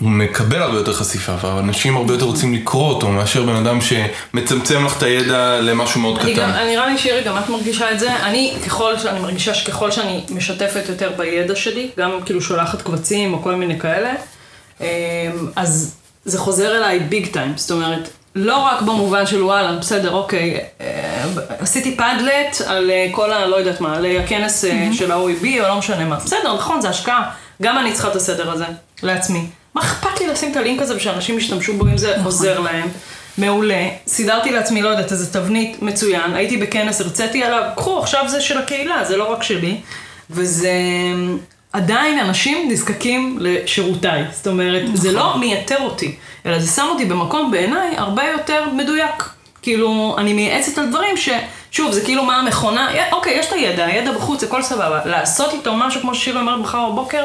[0.00, 4.84] הוא מקבל הרבה יותר חשיפה, ואנשים הרבה יותר רוצים לקרוא אותו, מאשר בן אדם שמצמצם
[4.84, 6.66] לך את הידע למשהו מאוד אני גם, קטן.
[6.66, 8.16] נראה לי שירי, גם את מרגישה את זה.
[8.16, 13.42] אני, ככל שאני מרגישה שככל שאני משתפת יותר בידע שלי, גם כאילו שולחת קבצים או
[13.42, 14.12] כל מיני כאלה,
[14.80, 14.86] אמ,
[15.56, 20.60] אז זה חוזר אליי ביג טיים, זאת אומרת, לא רק במובן של וואלה, בסדר, אוקיי,
[20.80, 21.24] אה,
[21.58, 23.46] עשיתי פאדלט על אה, כל ה...
[23.46, 26.16] לא יודעת מה, על הכנס אה, של ה-OEB או לא משנה מה.
[26.16, 27.30] בסדר, נכון, זה השקעה.
[27.62, 28.64] גם אני צריכה את הסדר הזה,
[29.02, 29.46] לעצמי.
[29.74, 32.88] מה אכפת לי לשים את הלינק הזה ושאנשים ישתמשו בו אם זה עוזר להם?
[33.38, 33.88] מעולה.
[34.06, 36.34] סידרתי לעצמי, לא יודעת, איזה תבנית מצוין.
[36.34, 39.80] הייתי בכנס, הרציתי עליו, קחו, עכשיו זה של הקהילה, זה לא רק שלי.
[40.30, 40.72] וזה...
[41.72, 44.24] עדיין אנשים נזקקים לשירותיי.
[44.32, 46.14] זאת אומרת, זה לא מייתר אותי,
[46.46, 49.30] אלא זה שם אותי במקום בעיניי הרבה יותר מדויק.
[49.62, 51.28] כאילו, אני מייעצת על דברים ש...
[51.70, 55.00] שוב, זה כאילו מה המכונה, אוקיי, יש את הידע, הידע בחוץ, הכל סבבה.
[55.04, 57.24] לעשות איתו משהו, כמו ששירה אומרת מחר בבוקר,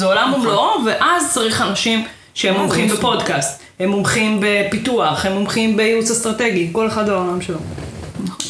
[0.00, 6.10] זה עולם ומלואו, ואז צריך אנשים שהם מומחים בפודקאסט, הם מומחים בפיתוח, הם מומחים בייעוץ
[6.10, 7.58] אסטרטגי, כל אחד העולם שלו.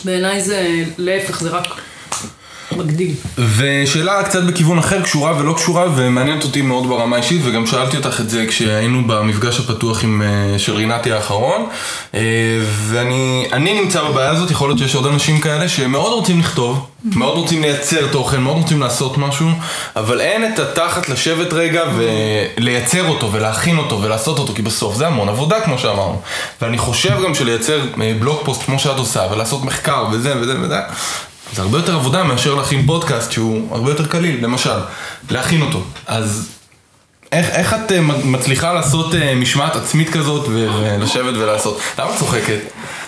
[0.05, 1.65] בעיניי זה להפך, זה רק
[2.77, 3.15] מגדיל.
[3.57, 8.21] ושאלה קצת בכיוון אחר, קשורה ולא קשורה, ומעניינת אותי מאוד ברמה האישית, וגם שאלתי אותך
[8.21, 11.67] את זה כשהיינו במפגש הפתוח עם, אה, של רינתי האחרון,
[12.15, 12.21] אה,
[12.63, 17.39] ואני אני נמצא בבעיה הזאת, יכול להיות שיש עוד אנשים כאלה שמאוד רוצים לכתוב, מאוד
[17.39, 19.49] רוצים לייצר תוכן, מאוד רוצים לעשות משהו,
[19.97, 25.07] אבל אין את התחת לשבת רגע ולייצר אותו ולהכין אותו ולעשות אותו, כי בסוף זה
[25.07, 26.21] המון עבודה כמו שאמרנו.
[26.63, 30.79] ואני חושב גם שלייצר אה, בלוג פוסט כמו שאת עושה, ולעשות מחקר וזה וזה וזה,
[31.53, 34.79] זה הרבה יותר עבודה מאשר להכין פודקאסט שהוא הרבה יותר קליל, למשל,
[35.31, 35.83] להכין אותו.
[36.07, 36.49] אז
[37.33, 41.81] איך, איך את אה, מצליחה לעשות אה, משמעת עצמית כזאת ולשבת ולעשות?
[41.99, 42.59] למה את צוחקת?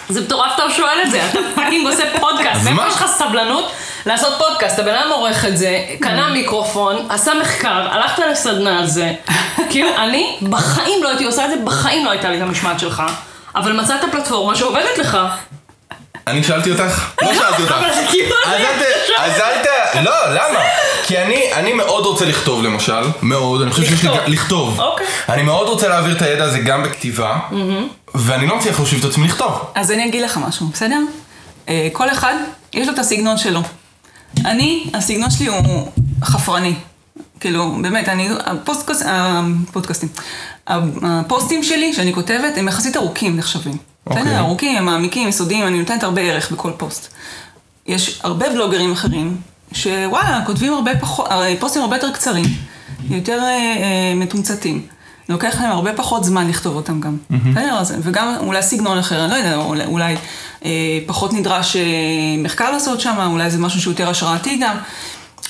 [0.08, 2.86] זה מטורף שאתה שואל את זה, אתה fucking עושה פודקאסט, מאיפה?
[2.88, 3.70] יש לך סבלנות
[4.06, 4.78] לעשות פודקאסט?
[4.78, 9.12] הבן אדם עורך את זה, קנה מיקרופון, עשה מחקר, הלכת לסדנה על זה.
[9.70, 13.02] כאילו, אני בחיים לא הייתי עושה את זה, בחיים לא הייתה לי את המשמעת שלך,
[13.54, 15.18] אבל מצאת פלטפורמה שעובדת לך.
[16.26, 17.10] אני שאלתי אותך?
[17.22, 17.72] לא שאלתי אותך.
[17.72, 18.36] אבל כאילו...
[18.46, 18.84] אז אל ת...
[19.18, 19.66] אז אל ת...
[20.04, 20.58] לא, למה?
[21.06, 24.10] כי אני, אני מאוד רוצה לכתוב למשל, מאוד, אני חושב שיש לי...
[24.26, 24.80] לכתוב.
[24.80, 25.06] אוקיי.
[25.28, 27.38] אני מאוד רוצה להעביר את הידע הזה גם בכתיבה,
[28.14, 29.52] ואני לא מצליח להושיב את עצמי לכתוב.
[29.74, 30.98] אז אני אגיד לך משהו, בסדר?
[31.68, 32.34] אה, כל אחד,
[32.74, 33.62] יש לו את הסגנון שלו.
[34.44, 35.92] אני, הסגנון שלי הוא
[36.24, 36.74] חפרני.
[37.40, 40.08] כאילו, באמת, אני, הפודקאסטים,
[41.02, 43.91] הפוסטים שלי שאני כותבת, הם יחסית ארוכים נחשבים.
[44.06, 44.22] אוקיי.
[44.22, 44.38] בסדר?
[44.38, 47.14] ארוכים, הם מעמיקים, יסודיים, אני נותנת הרבה ערך בכל פוסט.
[47.86, 49.36] יש הרבה בלוגרים אחרים,
[49.72, 52.44] שוואלה, כותבים הרבה פחות, הרי פוסטים הרבה יותר קצרים,
[53.10, 54.86] יותר אה, אה, מתומצתים.
[55.28, 57.16] לוקח להם הרבה פחות זמן לכתוב אותם גם.
[57.30, 57.74] בסדר?
[57.78, 60.16] אז- וגם אולי סגנון אחר, אני לא יודע, אולי, אולי
[60.64, 60.70] אה,
[61.06, 61.82] פחות נדרש אה,
[62.38, 64.76] מחקר לעשות שם, אולי זה משהו שהוא יותר השראתי גם.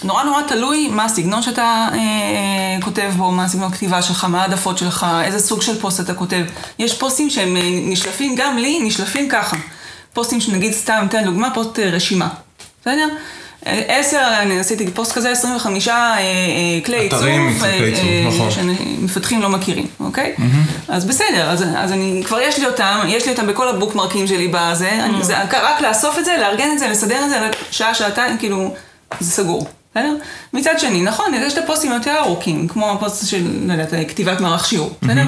[0.04, 4.78] נורא נורא תלוי מה הסגנון שאתה אה, כותב בו, מה הסגנון הכתיבה שלך, מה העדפות
[4.78, 6.44] שלך, איזה סוג של פוסט אתה כותב.
[6.78, 9.56] יש פוסטים שהם אה, נשלפים, גם לי, נשלפים ככה.
[10.12, 12.28] פוסטים שנגיד, סתם, אתן דוגמה, פוסט אה, רשימה.
[12.80, 13.08] בסדר?
[13.66, 16.20] אה, עשר, אני עשיתי פוסט כזה, 25 אה, אה,
[16.84, 17.18] כלי עיצוב.
[17.18, 18.50] אתרים, אה, כלי אה, נכון.
[18.50, 20.34] שמפתחים לא מכירים, אוקיי?
[20.88, 24.48] אז בסדר, אז, אז אני, כבר יש לי אותם, יש לי אותם בכל הבוקמרקים שלי
[24.48, 28.38] בזה, אני, זה רק לאסוף את זה, לארגן את זה, לסדר את זה, שעה, שעתיים,
[28.38, 28.74] כאילו,
[29.20, 29.66] זה סגור.
[29.94, 30.14] בסדר?
[30.52, 34.66] מצד שני, נכון, יש את הפוסטים היותר ארוכים, כמו הפוסט של, לא יודעת, כתיבת מערך
[34.66, 35.24] שיעור, בסדר?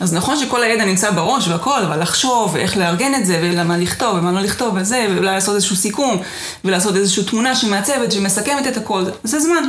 [0.00, 4.16] אז נכון שכל הידע נמצא בראש והכל, אבל לחשוב, ואיך לארגן את זה, ולמה לכתוב,
[4.18, 6.22] ומה לא לכתוב, וזה, ואולי לעשות איזשהו סיכום,
[6.64, 9.68] ולעשות איזושהי תמונה שמעצבת, שמסכמת את הכל, זה זמן.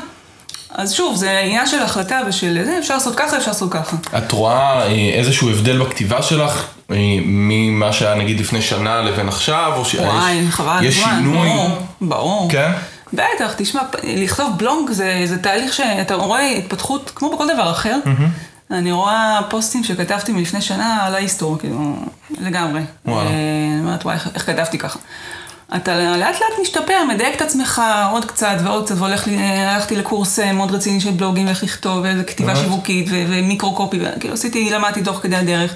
[0.76, 3.98] אז שוב, זה עניין של החלטה ושל זה, אפשר לעשות ככה, אפשר לעשות ככה.
[4.18, 9.74] את רואה אה, איזשהו הבדל בכתיבה שלך אה, ממה שהיה נגיד לפני שנה לבין עכשיו,
[9.76, 11.50] או שיש וואי, חבל יש שינוי?
[11.50, 11.70] ברור,
[12.02, 12.52] ברור.
[12.52, 12.72] כן?
[13.14, 18.00] בטח, תשמע, לכתוב בלוג זה, זה תהליך שאתה רואה התפתחות כמו בכל דבר אחר.
[18.72, 21.96] אני רואה פוסטים שכתבתי מלפני שנה על ההיסטור, כאילו,
[22.40, 22.82] לגמרי.
[23.06, 23.30] וואלה.
[23.30, 23.34] אה,
[23.74, 25.00] אני אומרת, וואי, איך, איך כתבתי ככה.
[25.76, 29.96] אתה לאט לאט משתפר, מדייק את עצמך עוד קצת ועוד קצת, והולך לי, אה, הלכתי
[29.96, 32.66] לקורס אה, מאוד רציני של בלוגים, איך לכתוב, ואיזה כתיבה באמת?
[32.66, 35.76] שיווקית, ו- ומיקרו קופי, כאילו עשיתי, למדתי תוך כדי הדרך.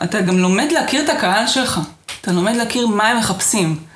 [0.00, 1.80] ואתה גם לומד להכיר את הקהל שלך.
[2.20, 3.91] אתה לומד להכיר מה הם מחפשים.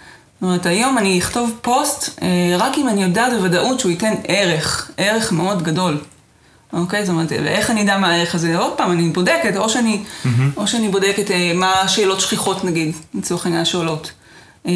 [0.47, 2.29] זאת אומרת, היום אני אכתוב פוסט אה,
[2.59, 5.99] רק אם אני יודעת בוודאות שהוא ייתן ערך, ערך מאוד גדול.
[6.73, 7.05] אוקיי?
[7.07, 8.59] זאת אומרת, ואיך אני אדע מה הערך הזה?
[8.59, 10.03] עוד פעם, אני בודקת, או שאני,
[10.57, 14.11] או שאני בודקת אה, מה השאלות שכיחות, נגיד, לצורך העניין שעולות.
[14.67, 14.73] אה,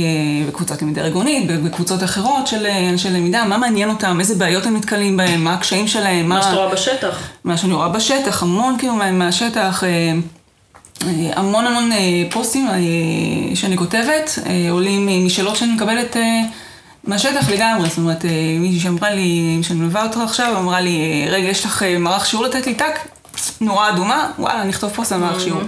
[0.48, 4.76] בקבוצת למידה ארגונית, בקבוצות אחרות של אה, אנשי למידה, מה מעניין אותם, איזה בעיות הם
[4.76, 7.18] נתקלים בהם, מה הקשיים שלהם, מה שאתה רואה בשטח.
[7.44, 10.12] מה שאני רואה בשטח, המון כאילו מה- מהשטח, אה, אה,
[11.32, 11.98] המון המון אה,
[12.30, 12.76] פוסטים אה,
[13.54, 16.16] שאני כותבת, אה, עולים משאלות שאני מקבלת
[17.04, 17.88] מהשטח לגמרי.
[17.88, 18.24] זאת אומרת,
[18.60, 22.66] מישהי שאמרה לי, שאני מלווה אותך עכשיו, אמרה לי, רגע, יש לך מערך שיעור לתת
[22.66, 23.08] לי טאק?
[23.60, 25.62] נורה אדומה, וואלה, אני אכתוב פוסט על מערך שיעור.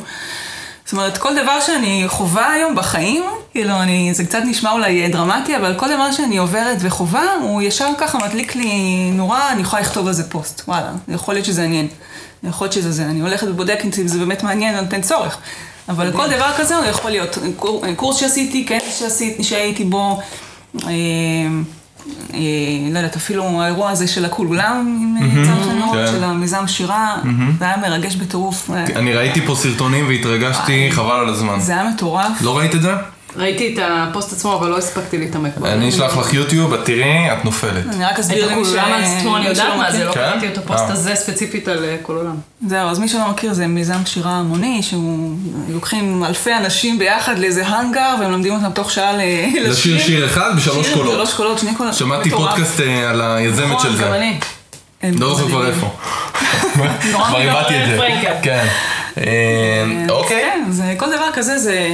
[0.93, 5.57] זאת אומרת, כל דבר שאני חווה היום בחיים, כאילו, אני, זה קצת נשמע אולי דרמטי,
[5.57, 8.71] אבל כל דבר שאני עוברת וחווה, הוא ישר ככה מדליק לי
[9.15, 10.63] נורה, אני יכולה לכתוב על זה פוסט.
[10.69, 11.89] וואלה, יכול להיות שזה עניין.
[12.45, 13.05] יכול להיות שזה זה.
[13.05, 15.39] אני הולכת ובודקת אם זה באמת מעניין, אני נותן צורך.
[15.89, 17.39] אבל כל דבר כזה הוא יכול להיות.
[17.57, 20.19] קור- קורס שעשיתי, כנס שעשיתי, שהייתי בו,
[20.85, 20.91] אה,
[22.93, 26.07] לא יודעת, אפילו האירוע הזה של הכולם עם צה"ל חנות, כן.
[26.07, 27.17] של המיזם שירה,
[27.59, 28.71] זה היה מרגש בטירוף.
[28.71, 31.61] אה, אני ראיתי פה סרטונים והתרגשתי, חבל על הזמן.
[31.61, 32.43] זה היה מטורף.
[32.43, 32.93] לא ראית את זה?
[33.37, 35.67] ראיתי את הפוסט עצמו, אבל לא הספקתי להתעמק בו.
[35.67, 37.87] אני אשלח לך יוטיוב, את תראי, את נופלת.
[37.95, 38.69] אני רק את אסביר למי ש...
[38.69, 40.05] הכולולם על עצמו אני יודעת מה זה.
[40.05, 40.21] לא כן?
[40.21, 40.93] קראתי את הפוסט אה.
[40.93, 42.35] הזה ספציפית על אה, כל עולם.
[42.69, 45.37] זהו, אז מי שלא מכיר זה מיזם שירה המוני, שהוא
[45.69, 49.21] לוקחים אלפי אנשים ביחד לאיזה האנגר, והם לומדים אותם תוך שעה ל-
[49.71, 51.13] לשיר שיר אחד בשלוש קולות.
[51.15, 51.95] שלוש קולות, שני קולות.
[51.95, 52.31] שמעתי.
[52.31, 54.17] פודקאסט אה, על היזמת נכון, של גם זה.
[54.17, 54.39] אני.
[55.03, 55.67] הם לא זוכר כבר.
[55.67, 55.87] איפה.
[57.29, 57.99] כבר איבדתי את זה.
[58.43, 58.67] כן.
[59.19, 59.25] אה,
[60.09, 60.43] אוקיי.
[60.43, 61.89] כן, זה- כל דבר כזה זה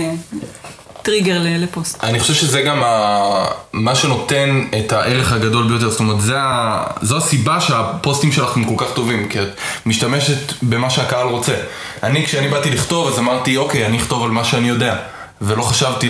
[1.09, 2.05] טריגר ל- לפוסט.
[2.05, 3.45] אני חושב שזה גם ה...
[3.73, 6.85] מה שנותן את הערך הגדול ביותר, זאת אומרת, זה ה...
[7.03, 9.49] זו הסיבה שהפוסטים שלך הם כל כך טובים, כי את
[9.87, 11.55] משתמשת במה שהקהל רוצה.
[12.03, 14.97] אני, כשאני באתי לכתוב, אז אמרתי, אוקיי, אני אכתוב על מה שאני יודע,
[15.43, 16.09] ולא חשבתי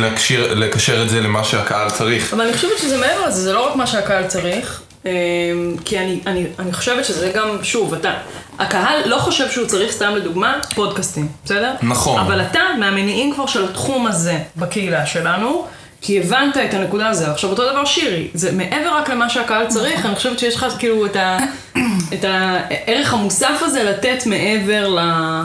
[0.54, 2.32] לקשר את זה למה שהקהל צריך.
[2.32, 4.80] אבל אני חושבת שזה מעבר לזה, זה לא רק מה שהקהל צריך,
[5.84, 8.12] כי אני, אני, אני חושבת שזה גם, שוב, אתה,
[8.58, 11.72] הקהל לא חושב שהוא צריך, סתם לדוגמה, פודקאסטים, בסדר?
[11.82, 12.20] נכון.
[12.20, 15.66] אבל אתה מהמניעים כבר של התחום הזה בקהילה שלנו,
[16.00, 17.26] כי הבנת את הנקודה הזו.
[17.26, 21.06] עכשיו, אותו דבר שירי, זה מעבר רק למה שהקהל צריך, אני חושבת שיש לך כאילו
[21.06, 21.38] את, ה,
[22.14, 24.98] את הערך המוסף הזה לתת מעבר ל...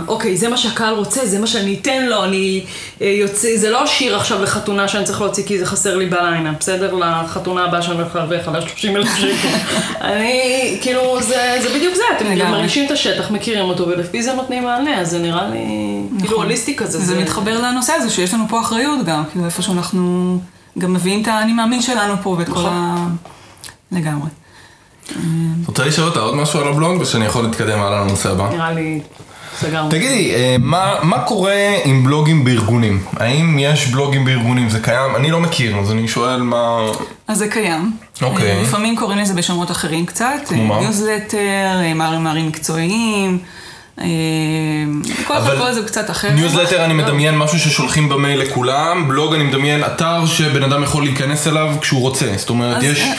[0.07, 2.63] אוקיי, זה מה שהקהל רוצה, זה מה שאני אתן לו, אני
[3.01, 6.55] אה, יוצא, זה לא שיר עכשיו לחתונה שאני צריך להוציא כי זה חסר לי בליינאפ,
[6.59, 6.93] בסדר?
[6.93, 9.49] לחתונה הבאה שאני הולך להרוויח עליה 30 אלף שקל.
[10.01, 12.51] אני, כאילו, זה, זה בדיוק זה, אתם לגמרי.
[12.51, 15.65] מרגישים את השטח, מכירים אותו, ולפי זה נותנים מענה, אז זה נראה לי,
[16.19, 16.99] כאילו, הוליסטי כזה.
[16.99, 20.39] זה מתחבר לנושא הזה שיש לנו פה אחריות גם, כאילו איפה שאנחנו
[20.79, 22.73] גם מביאים את האני מאמין שלנו פה ואת כל נכון.
[22.73, 23.07] ה...
[23.91, 24.27] לגמרי.
[25.11, 28.49] את רוצה לשאול אותה עוד משהו על הבלוג, או שאני יכול להתקדם הלאה לנושא הבא?
[28.49, 28.99] נראה לי,
[29.59, 29.89] סגרנו.
[29.89, 33.03] תגידי, אה, מה, מה קורה עם בלוגים בארגונים?
[33.17, 34.69] האם יש בלוגים בארגונים?
[34.69, 35.15] זה קיים?
[35.15, 36.79] אני לא מכיר, אז אני שואל מה...
[37.27, 37.91] אז זה קיים.
[38.21, 38.51] אוקיי.
[38.51, 40.41] אה, לפעמים קוראים לזה בשמות אחרים קצת.
[40.47, 40.79] כמו מה?
[40.79, 43.39] ניוזלטר, מאמרים מקצועיים.
[43.99, 44.05] אה,
[45.27, 46.33] כל אחד קורא לזה קצת אחרת.
[46.33, 51.47] ניוזלטר אני מדמיין משהו ששולחים במייל לכולם, בלוג אני מדמיין אתר שבן אדם יכול להיכנס
[51.47, 52.33] אליו כשהוא רוצה.
[52.37, 53.13] זאת אומרת, יש אה, אה,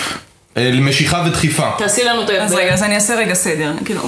[0.80, 1.70] משיכה ודחיפה.
[1.78, 2.56] תעשי לנו את אז ההבדל.
[2.56, 3.72] רגע, אז אני אעשה רגע סדר.
[3.84, 4.00] כאילו,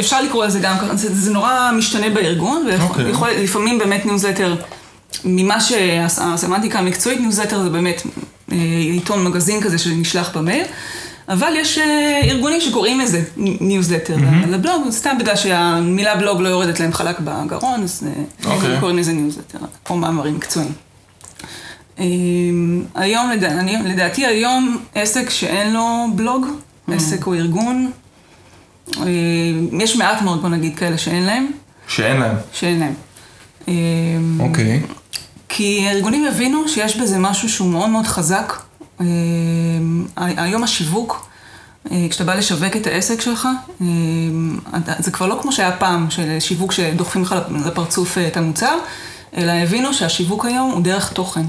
[0.00, 3.04] אפשר לקרוא לזה גם ככה, זה, זה נורא משתנה בארגון, אוקיי.
[3.04, 4.54] ולפעמים באמת ניוזלטר,
[5.24, 8.02] ממה שהסמנטיקה המקצועית, ניוזלטר זה באמת
[8.52, 8.56] אה,
[8.92, 10.64] עיתון מגזין כזה שנשלח במייל.
[11.28, 14.16] אבל יש אה, ארגונים שקוראים לזה ניוזלטר
[14.48, 18.74] לבלוג, סתם בגלל שהמילה בלוג לא יורדת להם חלק בגרון, אז אה, אוקיי.
[18.74, 19.58] הם קוראים לזה ניוזלטר,
[19.90, 20.72] או מאמרים מקצועיים.
[21.98, 22.04] אה,
[22.94, 25.82] היום, לדע- אני- לדעתי היום, עסק שאין לו
[26.14, 26.46] בלוג,
[26.92, 27.90] עסק או ארגון,
[29.02, 29.02] אה,
[29.80, 31.46] יש מעט מאוד, בוא נגיד, כאלה שאין להם,
[31.88, 32.36] שאין להם.
[32.52, 32.94] שאין להם.
[33.68, 33.74] אה,
[34.40, 34.80] אוקיי.
[35.48, 38.52] כי הארגונים הבינו שיש בזה משהו שהוא מאוד מאוד חזק.
[40.16, 41.28] היום השיווק,
[41.90, 43.48] אה, כשאתה בא לשווק את העסק שלך,
[44.98, 47.34] זה כבר לא כמו שהיה פעם, של שיווק שדוחפים לך
[47.66, 48.78] לפרצוף אה, את המוצר,
[49.36, 51.42] אלא הבינו שהשיווק היום הוא דרך תוכן,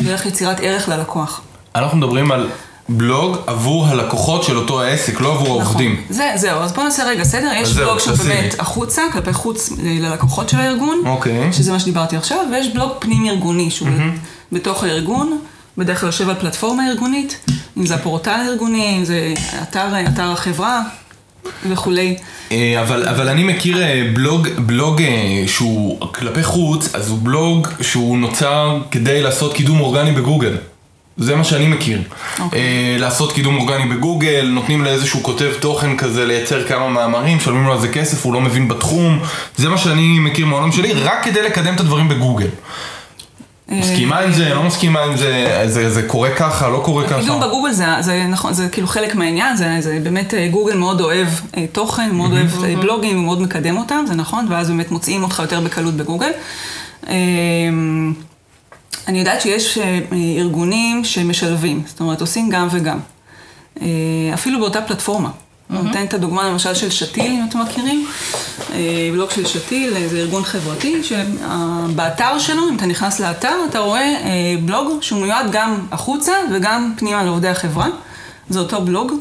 [0.00, 1.40] דרך יצירת ערך ללקוח.
[1.74, 2.48] אנחנו מדברים על
[2.88, 5.92] בלוג עבור הלקוחות של אותו העסק, לא עבור העובדים.
[5.92, 6.04] נכון.
[6.16, 7.50] זה, זהו, אז בוא נעשה רגע סדר.
[7.54, 8.60] יש זהו, בלוג שהוא באמת.
[8.60, 11.52] החוצה, כלפי חוץ אה, ללקוחות של הארגון, אוקיי.
[11.52, 13.88] שזה מה שדיברתי עכשיו, ויש בלוג פנים-ארגוני, שהוא
[14.52, 15.38] בתוך הארגון,
[15.78, 20.82] בדרך כלל יושב על פלטפורמה ארגונית, אם זה הפורטל הארגוני, אם זה אתר, אתר החברה
[21.70, 22.16] וכולי.
[22.52, 27.68] אה, אבל, אבל אני מכיר אה, בלוג, בלוג אה, שהוא כלפי חוץ, אז הוא בלוג
[27.80, 30.56] שהוא נוצר כדי לעשות קידום אורגני בגוגל.
[31.18, 32.02] זה מה שאני מכיר.
[32.40, 32.60] אוקיי.
[32.60, 37.72] אה, לעשות קידום אורגני בגוגל, נותנים לאיזשהו כותב תוכן כזה לייצר כמה מאמרים, משלמים לו
[37.72, 39.18] על זה כסף, הוא לא מבין בתחום.
[39.56, 42.48] זה מה שאני מכיר מהעולם שלי, רק כדי לקדם את הדברים בגוגל.
[43.70, 47.20] מסכימה עם זה, לא מסכימה עם זה, זה, זה קורה ככה, לא קורה ככה.
[47.20, 51.00] קידום בגוגל זה, זה נכון, זה כאילו חלק מהעניין, זה, זה באמת, אה, גוגל מאוד
[51.00, 54.90] אוהב אה, תוכן, מאוד אוהב אה, בלוגים, הוא מאוד מקדם אותם, זה נכון, ואז באמת
[54.90, 56.30] מוצאים אותך יותר בקלות בגוגל.
[57.08, 57.14] אה,
[59.08, 59.78] אני יודעת שיש
[60.38, 62.98] ארגונים שמשלבים, זאת אומרת, עושים גם וגם.
[64.34, 65.30] אפילו באותה פלטפורמה.
[65.70, 68.06] אני נותן את הדוגמה למשל של שתיל, אם אתם מכירים.
[68.72, 73.78] אה, בלוג של שתיל, אה, זה ארגון חברתי, שבאתר שלו, אם אתה נכנס לאתר, אתה
[73.78, 77.86] רואה אה, בלוג שהוא מיועד גם החוצה וגם פנימה לעובדי החברה.
[78.48, 79.12] זה אותו בלוג.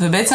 [0.00, 0.34] ובעצם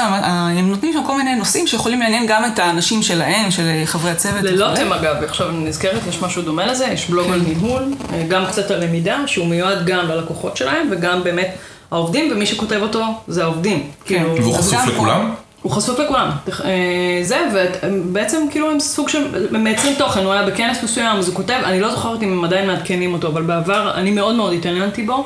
[0.57, 4.43] הם נותנים שם כל מיני נושאים שיכולים לעניין גם את האנשים שלהם, של חברי הצוות.
[4.43, 4.99] ללוטם וכולי.
[4.99, 7.93] אגב, עכשיו אני נזכרת, יש משהו דומה לזה, יש בלוג על ניהול,
[8.27, 11.55] גם קצת על למידה, שהוא מיועד גם ללקוחות שלהם, וגם באמת
[11.91, 13.91] העובדים, ומי שכותב אותו זה העובדים.
[14.05, 15.33] כאילו, והוא חשוף לכולם?
[15.61, 16.29] הוא חשוף לכולם.
[16.65, 17.37] אה, זה,
[17.83, 21.59] ובעצם כאילו הם סוג של, הם מייצרים תוכן, הוא היה בכנס מסוים, אז הוא כותב,
[21.63, 25.25] אני לא זוכרת אם הם עדיין מעדכנים אותו, אבל בעבר אני מאוד מאוד התעניינתי בו,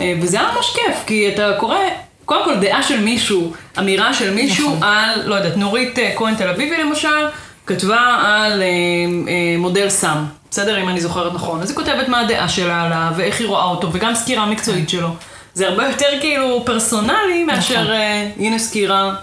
[0.00, 1.76] אה, וזה היה ממש כיף, כי אתה קורא,
[2.24, 4.82] קודם כל דעה של מישהו, אמירה של מישהו נכון.
[4.88, 7.26] על, לא יודעת, נורית אה, כהן תל אביבי למשל,
[7.66, 10.82] כתבה על אה, אה, מודל סם, בסדר?
[10.82, 11.60] אם אני זוכרת נכון.
[11.60, 15.08] אז היא כותבת מה הדעה שלה עליו, ואיך היא רואה אותו, וגם סקירה מקצועית שלו.
[15.54, 19.14] זה הרבה יותר כאילו פרסונלי מאשר, אה, הנה סקירה,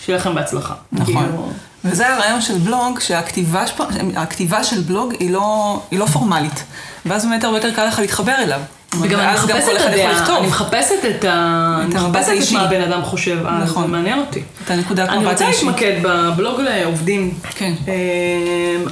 [0.00, 0.74] שיהיה לכם בהצלחה.
[0.92, 1.14] נכון.
[1.14, 1.50] כאילו,
[1.84, 6.64] וזה הרעיון של בלוג, שהכתיבה של בלוג היא לא, היא לא פורמלית.
[7.06, 8.60] ואז באמת הרבה יותר קל לך להתחבר אליו.
[9.00, 10.38] וגם אני מחפשת את הדעה.
[10.38, 11.78] אני מחפשת את ה...
[11.84, 12.52] אני מחפשת את.
[12.52, 13.82] מה הבן אדם חושב, אז נכון.
[13.82, 14.42] זה מעניין אותי.
[14.64, 15.64] את הנקודת אני מבט רוצה האישית.
[15.64, 17.34] להתמקד בבלוג לעובדים.
[17.50, 17.72] כן.
[17.88, 17.92] אמ,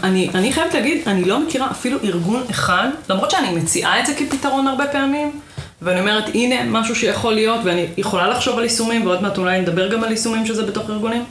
[0.02, 4.14] אני, אני חייבת להגיד, אני לא מכירה אפילו ארגון אחד, למרות שאני מציעה את זה
[4.14, 5.40] כפתרון הרבה פעמים,
[5.82, 9.92] ואני אומרת, הנה משהו שיכול להיות, ואני יכולה לחשוב על יישומים, ועוד מעט אולי נדבר
[9.92, 11.24] גם על יישומים שזה בתוך ארגונים.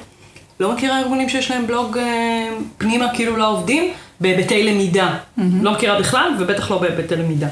[0.60, 5.18] לא מכירה ארגונים שיש להם בלוג אה, פנימה כאילו לעובדים, בהיבטי למידה.
[5.38, 7.48] לא מכירה בכלל, ובטח לא בהיבטי למידה.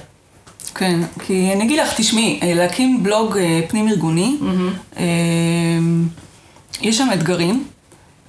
[0.76, 4.38] כן, כי אני אגיד לך, תשמעי, אה, להקים בלוג אה, פנים-ארגוני,
[4.98, 5.04] אה,
[6.82, 7.64] יש שם אתגרים.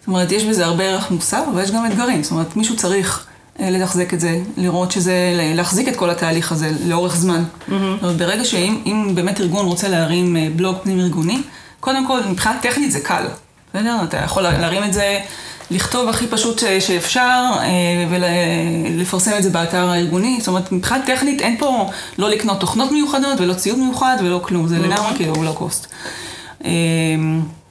[0.00, 2.22] זאת אומרת, יש בזה הרבה ערך מוסר, אבל יש גם אתגרים.
[2.22, 3.27] זאת אומרת, מישהו צריך
[3.60, 5.14] לתחזק את זה, לראות שזה,
[5.54, 7.42] להחזיק את כל התהליך הזה לאורך זמן.
[7.70, 11.42] אומרת, ברגע שאם אם באמת ארגון רוצה להרים אה, בלוג פנים-ארגוני,
[11.80, 13.24] קודם כל, מבחינה טכנית זה קל.
[13.74, 13.96] בסדר?
[14.04, 15.20] אתה יכול להרים את זה,
[15.70, 17.66] לכתוב הכי פשוט ש- שאפשר, אה,
[18.10, 20.36] ולפרסם את זה באתר הארגוני.
[20.38, 24.68] זאת אומרת, מבחינה טכנית אין פה לא לקנות תוכנות מיוחדות, ולא ציוד מיוחד, ולא כלום.
[24.68, 25.86] זה לגמרי כאילו לא קוסט.
[26.64, 26.70] אה,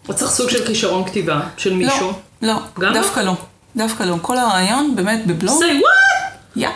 [0.10, 2.12] או צריך סוג של כישרון כתיבה של מישהו.
[2.42, 3.02] לא, לא, גם לא?
[3.02, 3.36] דווקא לא.
[3.76, 4.16] דווקא לא.
[4.22, 6.32] כל הרעיון באמת בבלוג, say what?
[6.56, 6.72] יאפ.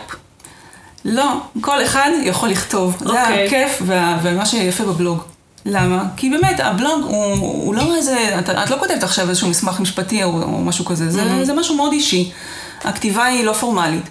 [1.04, 1.24] לא,
[1.60, 2.96] כל אחד יכול לכתוב.
[3.00, 3.46] זה אוקיי.
[3.46, 5.18] הכיף וה- ומה שיפה בבלוג.
[5.66, 6.04] למה?
[6.16, 10.24] כי באמת, הבלוג הוא, הוא לא איזה, את, את לא כותבת עכשיו איזשהו מסמך משפטי
[10.24, 11.44] או, או משהו כזה, זה, Mm-hmm.
[11.44, 12.30] זה משהו מאוד אישי.
[12.84, 14.02] הכתיבה היא לא פורמלית.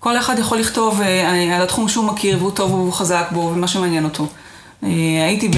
[0.00, 3.68] כל אחד יכול לכתוב אה, על התחום שהוא מכיר והוא טוב והוא חזק בו ומה
[3.68, 4.26] שמעניין אותו.
[4.84, 4.88] אה,
[5.26, 5.50] הייתי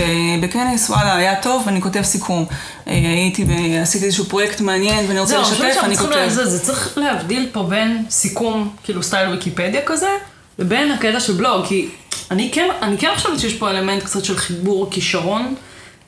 [0.42, 2.44] בכנס, וואלה, היה טוב, ואני כותב סיכום.
[2.86, 3.44] אה, הייתי,
[3.82, 6.16] עשיתי איזשהו פרויקט מעניין ואני רוצה זהו, אני לשתף, אני כותב.
[6.26, 10.10] לזה, זה צריך להבדיל פה בין סיכום, כאילו סטייל ויקיפדיה כזה,
[10.58, 11.88] לבין הקטע של בלוג, כי
[12.30, 15.54] אני כן, אני כן חושבת שיש פה אלמנט קצת של חיבור כישרון,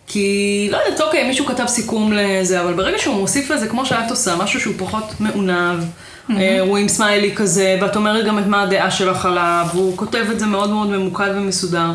[0.06, 4.10] כי, לא יודעת, אוקיי, מישהו כתב סיכום לזה, אבל ברגע שהוא מוסיף לזה, כמו שאת
[4.10, 5.84] עושה, משהו שהוא פחות מעונב,
[6.30, 10.24] אה, הוא עם סמיילי כזה, ואת אומרת גם את מה הדעה שלך עליו, והוא כותב
[10.32, 11.90] את זה מאוד מאוד ממוקד ומסודר.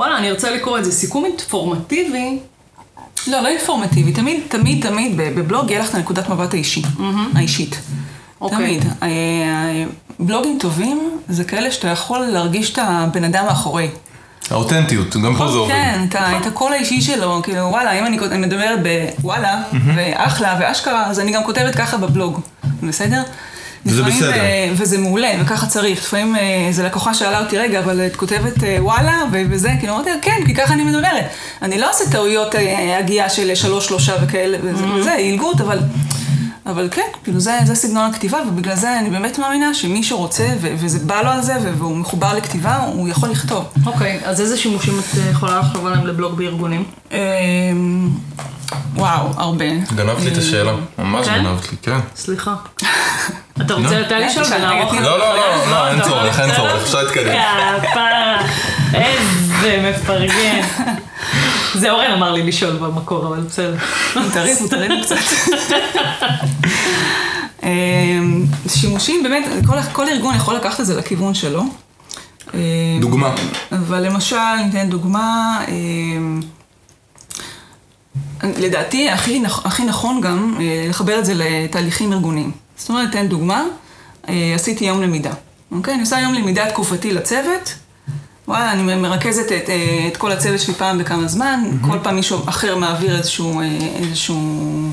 [0.00, 0.92] וואלה, אני ארצה לקרוא את זה.
[0.92, 2.38] סיכום אינפורמטיבי,
[3.26, 4.12] לא, לא אינפורמטיבי.
[4.12, 6.82] תמיד, תמיד, תמיד בבלוג יהיה לך את הנקודת מבט האישי,
[7.34, 7.80] האישית.
[8.40, 8.56] אוקיי.
[8.58, 8.84] תמיד.
[9.02, 9.84] אה, אה,
[10.18, 13.88] בלוגים טובים זה כאלה שאתה יכול להרגיש את הבן אדם מאחורי.
[14.50, 15.72] האותנטיות, גם פה זה עובד.
[15.72, 18.78] כן, את ה- את הקול האישי שלו, כאילו וואלה, אם אני אני מדברת
[19.20, 19.62] בוואלה,
[19.96, 22.40] ואחלה ואשכרה, אז אני גם כותבת ככה בבלוג,
[22.82, 23.22] בסדר?
[23.86, 24.30] וזה בסדר.
[24.30, 25.98] אה, וזה מעולה, וככה צריך.
[26.04, 30.10] לפעמים אה, איזה לקוחה שאלה אותי, רגע, אבל את כותבת אה, וואלה, וזה, כאילו, אמרתי
[30.22, 31.24] כן, כי ככה אני מדברת.
[31.62, 35.78] אני לא עושה טעויות אה, הגייה של שלוש, שלושה וכאלה, וזה, עילגות, אבל...
[36.66, 40.74] אבל כן, כאילו זה, זה סגנון הכתיבה, ובגלל זה אני באמת מאמינה שמי שרוצה, ו-
[40.78, 43.64] וזה בא לו על זה, והוא מחובר לכתיבה, הוא יכול לכתוב.
[43.86, 46.84] אוקיי, אז איזה שימושים את אה, יכולה לחשוב עליהם לבלוג בארגונים?
[48.72, 49.64] אמ, וואו, הרבה.
[49.96, 51.42] גנבת לי את השאלה, ממש כן?
[51.42, 51.98] גנבת לי, כן.
[52.16, 52.54] סליחה.
[53.60, 54.16] אתה רוצה לא.
[54.16, 54.94] לי לשאול ונערוך?
[54.94, 56.82] רגע, לא, לא, לא, לא, אין אתה צורך, אין צורך?
[56.82, 57.34] אפשר להתקדם.
[58.94, 60.60] איזה מפרגן.
[61.74, 63.76] זה אורן אמר לי לשאול במקור, אבל בסדר.
[64.32, 65.16] תריבו, תריבו קצת.
[67.62, 71.62] אמ, שימושים, באמת, כל, כל ארגון יכול לקחת את זה לכיוון שלו.
[72.54, 72.58] אמ,
[73.00, 73.34] דוגמה.
[73.72, 76.40] אבל למשל, ניתן דוגמה, אמ,
[78.58, 82.50] לדעתי הכי, נכ- הכי נכון גם אה, לחבר את זה לתהליכים ארגוניים.
[82.76, 83.64] זאת אומרת, ניתן דוגמה,
[84.28, 85.30] אה, עשיתי יום למידה.
[85.72, 85.94] אוקיי?
[85.94, 87.74] אני עושה יום למידה תקופתי לצוות.
[88.48, 89.74] וואלה, אני מרכזת את, אה,
[90.12, 93.60] את כל הצוות שלי פעם בכמה זמן, כל פעם מישהו אחר מעביר איזשהו,
[93.96, 94.36] איזשהו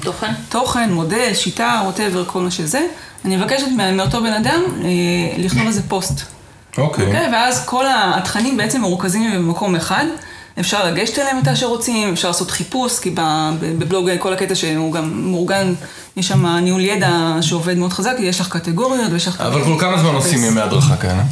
[0.02, 0.32] תוכן?
[0.50, 2.82] תוכן, מודל, שיטה, ווטאבר, כל מה שזה.
[3.26, 4.88] אני מבקשת מה- מאותו בן אדם אה,
[5.38, 6.22] לכתוב על זה פוסט.
[6.78, 7.06] אוקיי.
[7.06, 7.30] אוקיי?
[7.34, 10.06] ואז כל התכנים בעצם מרוכזים במקום אחד.
[10.60, 13.20] אפשר לגשת אליהם מתי שרוצים, אפשר לעשות חיפוש, כי ב-
[13.80, 15.74] בבלוג כל הקטע שהוא גם מאורגן,
[16.18, 17.10] יש שם ניהול ידע
[17.42, 19.42] שעובד מאוד חזק, יש לך קטגוריות ויש לך...
[19.42, 21.24] אבל כל כמה זמן עושים ימי הדרכה כאלה?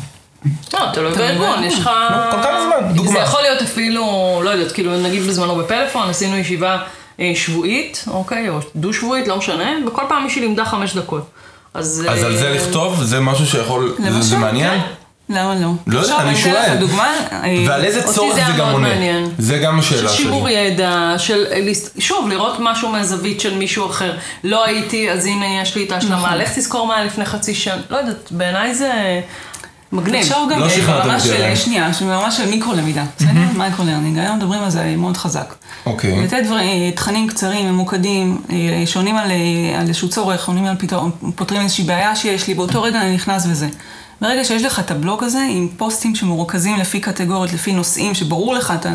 [0.73, 1.89] לא, תלוי בארגון, יש לך...
[2.31, 3.11] כל כמה זמן, דוגמה.
[3.11, 4.05] זה יכול להיות אפילו,
[4.43, 6.77] לא יודעת, כאילו נגיד בזמנו בפלאפון, עשינו ישיבה
[7.19, 11.29] אה, שבועית, אוקיי, או דו-שבועית, לא משנה, וכל פעם מישהי לימדה חמש דקות.
[11.73, 12.03] אז...
[12.09, 14.81] אז על זה אה, לכתוב, זה משהו שיכול, זה- זה מעניין?
[15.29, 15.71] למה לא?
[15.87, 16.73] לא יודע, עכשיו, אני אתן שואל.
[16.73, 17.13] לך דוגמה.
[17.31, 18.87] אה, ועל איזה צורך זה גם עונה?
[18.89, 19.29] מעניין.
[19.37, 20.17] זה גם של השאלה שלי.
[20.23, 24.13] שימור ידע, של לס- שוב, לראות משהו מהזווית של מישהו אחר.
[24.43, 26.15] לא הייתי, אז הנה יש לי את ההשלמה.
[26.15, 26.37] נכון.
[26.37, 27.81] לך תזכור מה לפני חצי שנה.
[27.89, 28.91] לא יודעת, בעיניי זה
[29.91, 30.21] מגניב.
[30.23, 31.55] תחשוב גם לא אה, ברמה של.
[31.55, 33.29] שנייה, ברמה של מיקרו-למידה, בסדר?
[33.57, 35.53] micro-learning, היום מדברים על זה מאוד חזק.
[35.85, 36.23] אוקיי.
[36.23, 38.55] לתת דברים, תכנים קצרים, ממוקדים, אה,
[38.85, 42.81] שעונים על, אה, על איזשהו צורך, עונים על פתרון, פותרים איזושהי בעיה שיש לי, באותו
[42.81, 43.67] רגע אני נכנס וזה.
[44.21, 48.73] ברגע שיש לך את הבלוג הזה עם פוסטים שמרוכזים לפי קטגוריות, לפי נושאים, שברור לך,
[48.79, 48.93] אתה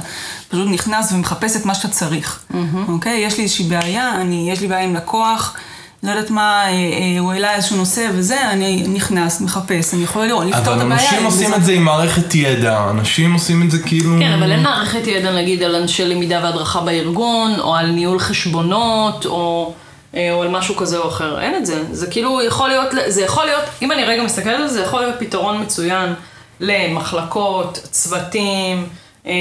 [0.48, 2.44] פשוט נכנס ומחפש את מה שאתה צריך.
[2.88, 3.20] אוקיי?
[3.20, 5.56] יש לי איזושהי בעיה, אני, יש לי בעיה עם לקוח.
[6.02, 10.26] לא יודעת מה, אה, אה, הוא העלה איזשהו נושא וזה, אני נכנס, מחפש, אני יכולה
[10.26, 11.00] לראות, לפתור את אבל הבעיה.
[11.00, 11.56] אנשים עם עושים זה.
[11.56, 14.16] את זה עם מערכת ידע, אנשים עושים את זה כאילו...
[14.20, 19.26] כן, אבל אין מערכת ידע נגיד על אנשי למידה והדרכה בארגון, או על ניהול חשבונות,
[19.26, 19.74] או,
[20.14, 21.40] או על משהו כזה או אחר.
[21.40, 21.82] אין את זה.
[21.90, 25.00] זה כאילו יכול להיות, זה יכול להיות, אם אני רגע מסתכלת על זה, זה יכול
[25.00, 26.14] להיות פתרון מצוין
[26.60, 28.86] למחלקות, צוותים,
[29.26, 29.32] אה,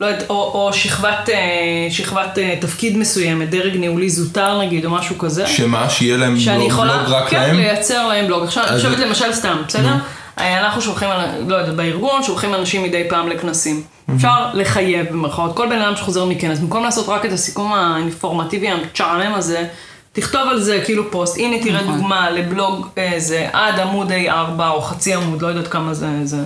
[0.00, 4.90] לא יודעת, או, או שכבת, אה, שכבת אה, תפקיד מסוימת, דרג ניהולי זוטר נגיד, או
[4.90, 5.46] משהו כזה.
[5.46, 5.90] שמה?
[5.90, 7.56] שיהיה להם שאני בלוג יכולה, בלוג רק כן, להם?
[7.56, 8.44] לייצר להם בלוג.
[8.44, 9.94] עכשיו, אני חושבת למשל סתם, בסדר?
[10.38, 11.08] אה, אנחנו שולחים,
[11.46, 13.82] לא יודעת, בארגון שולחים אנשים מדי פעם לכנסים.
[14.14, 19.34] אפשר לחייב במרכאות, כל בן אדם שחוזר מכנס, במקום לעשות רק את הסיכום האינפורמטיבי המצ'עמם
[19.34, 19.64] הזה,
[20.12, 21.96] תכתוב על זה כאילו פוסט, הנה תראה נכון.
[21.96, 26.38] דוגמה לבלוג איזה, עד עמוד A4 או חצי עמוד, לא יודעת כמה זה, זה.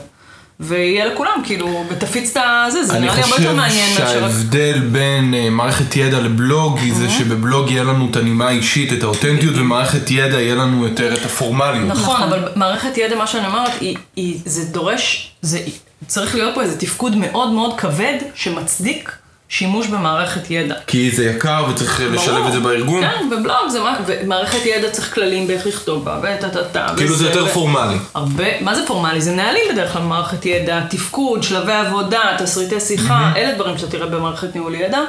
[0.63, 4.05] ויהיה לכולם, כאילו, ותפיץ את הזה, זה אני נראה לי הרבה יותר חושב מעניין מאשר...
[4.05, 8.93] רק- שההבדל בין אה, מערכת ידע לבלוג היא זה שבבלוג יהיה לנו את הנימה האישית,
[8.93, 11.89] את האותנטיות, ומערכת ידע יהיה לנו יותר את הפורמליות.
[11.89, 15.59] נכון, אבל מערכת ידע, מה שאני אומרת, היא, היא, זה דורש, זה,
[16.07, 19.13] צריך להיות פה איזה תפקוד מאוד מאוד כבד שמצדיק
[19.49, 20.75] שימוש במערכת ידע.
[20.87, 22.49] כי זה יקר וצריך לשלב ברור.
[22.49, 23.03] את זה בארגון.
[23.03, 26.87] כן, בבלוג זה מה, ומערכת ידע צריך כללים באיך לכתוב בה, וטה טה טה.
[26.97, 27.97] כאילו זה יותר ו- פורמלי.
[28.15, 29.21] הרבה, מה זה פורמלי?
[29.21, 34.07] זה נהלים בדרך כלל במערכת ידע, תפקוד, שלבי עבודה, תסריטי שיחה, אלה דברים שאתה תראה
[34.07, 35.01] במערכת ניהול ידע.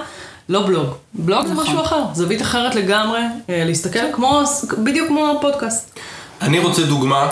[0.50, 0.88] לא בלוג.
[1.14, 3.20] בלוג זה משהו אחר, זווית אחרת לגמרי,
[3.50, 4.42] אה, להסתכל כמו,
[4.84, 6.00] בדיוק כמו פודקאסט.
[6.42, 7.32] אני רוצה דוגמה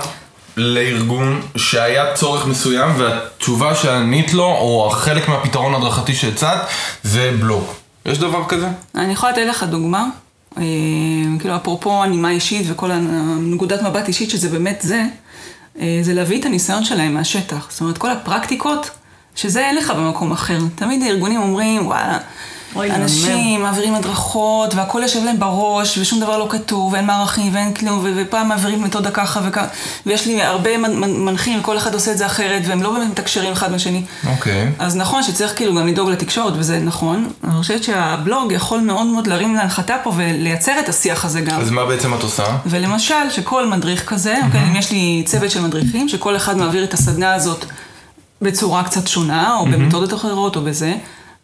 [0.59, 6.59] לארגון שהיה צורך מסוים והתשובה שענית לו, או חלק מהפתרון ההדרכתי שהצעת,
[7.03, 7.63] זה בלוג.
[8.05, 8.67] יש דבר כזה?
[8.95, 10.05] אני יכולה לתת לך דוגמה,
[10.57, 10.63] אה,
[11.39, 15.03] כאילו אפרופו הנימה אישית וכל הנקודת מבט אישית שזה באמת זה,
[15.79, 17.67] אה, זה להביא את הניסיון שלהם מהשטח.
[17.71, 18.89] זאת אומרת, כל הפרקטיקות,
[19.35, 20.59] שזה אין לך במקום אחר.
[20.75, 22.17] תמיד הארגונים אומרים, וואלה,
[22.75, 28.05] אנשים מעבירים הדרכות והכל יושב להם בראש ושום דבר לא כתוב ואין מערכים ואין כלום
[28.15, 29.65] ופעם מעבירים מתודה ככה וככה
[30.05, 33.09] ויש לי הרבה מנ- מנ- מנחים וכל אחד עושה את זה אחרת והם לא באמת
[33.09, 34.03] מתקשרים אחד בשני.
[34.27, 34.71] אוקיי.
[34.79, 37.29] אז נכון שצריך כאילו גם לדאוג לתקשורת, וזה נכון.
[37.43, 41.61] אני חושבת שהבלוג יכול מאוד מאוד להרים להנחתה פה ולייצר את השיח הזה גם.
[41.61, 42.43] אז מה בעצם את עושה?
[42.65, 46.93] ולמשל, שכל מדריך כזה, אוקיי, אם יש לי צוות של מדריכים, שכל אחד מעביר את
[46.93, 47.65] הסדנה הזאת
[48.41, 50.93] בצורה קצת שונה, או במתודות אחרות, או בזה,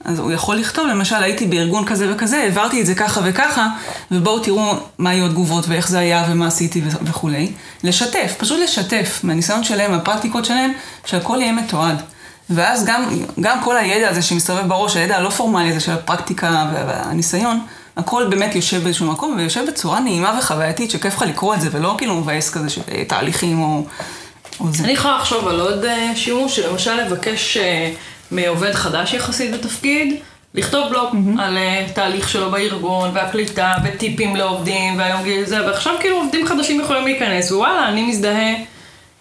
[0.05, 3.67] אז הוא יכול לכתוב, למשל, הייתי בארגון כזה וכזה, העברתי את זה ככה וככה,
[4.11, 7.51] ובואו תראו מה היו התגובות ואיך זה היה ומה עשיתי וכולי.
[7.83, 10.71] לשתף, פשוט לשתף מהניסיון שלהם, מהפרקטיקות שלהם,
[11.05, 12.01] שהכל יהיה מתועד.
[12.49, 13.05] ואז גם,
[13.39, 17.59] גם כל הידע הזה שמסתובב בראש, הידע הלא פורמלי הזה של הפרקטיקה וה- והניסיון,
[17.97, 21.95] הכל באמת יושב באיזשהו מקום, ויושב בצורה נעימה וחווייתית, שכיף לך לקרוא את זה, ולא
[21.97, 23.85] כאילו מבאס כזה של אה, תהליכים או,
[24.59, 24.83] או זה.
[24.83, 27.91] אני יכולה לחשוב על עוד אה, שימוש, שלמשל לבקש אה,
[28.31, 30.15] מעובד חדש יחסית בתפקיד,
[30.53, 31.09] לכתוב בלוג
[31.39, 36.81] על אה, תהליך שלו בארגון, והקליטה, וטיפים לעובדים, והיום גיל זה, ועכשיו כאילו עובדים חדשים
[36.81, 38.53] יכולים להיכנס, ווואלה, אני מזדהה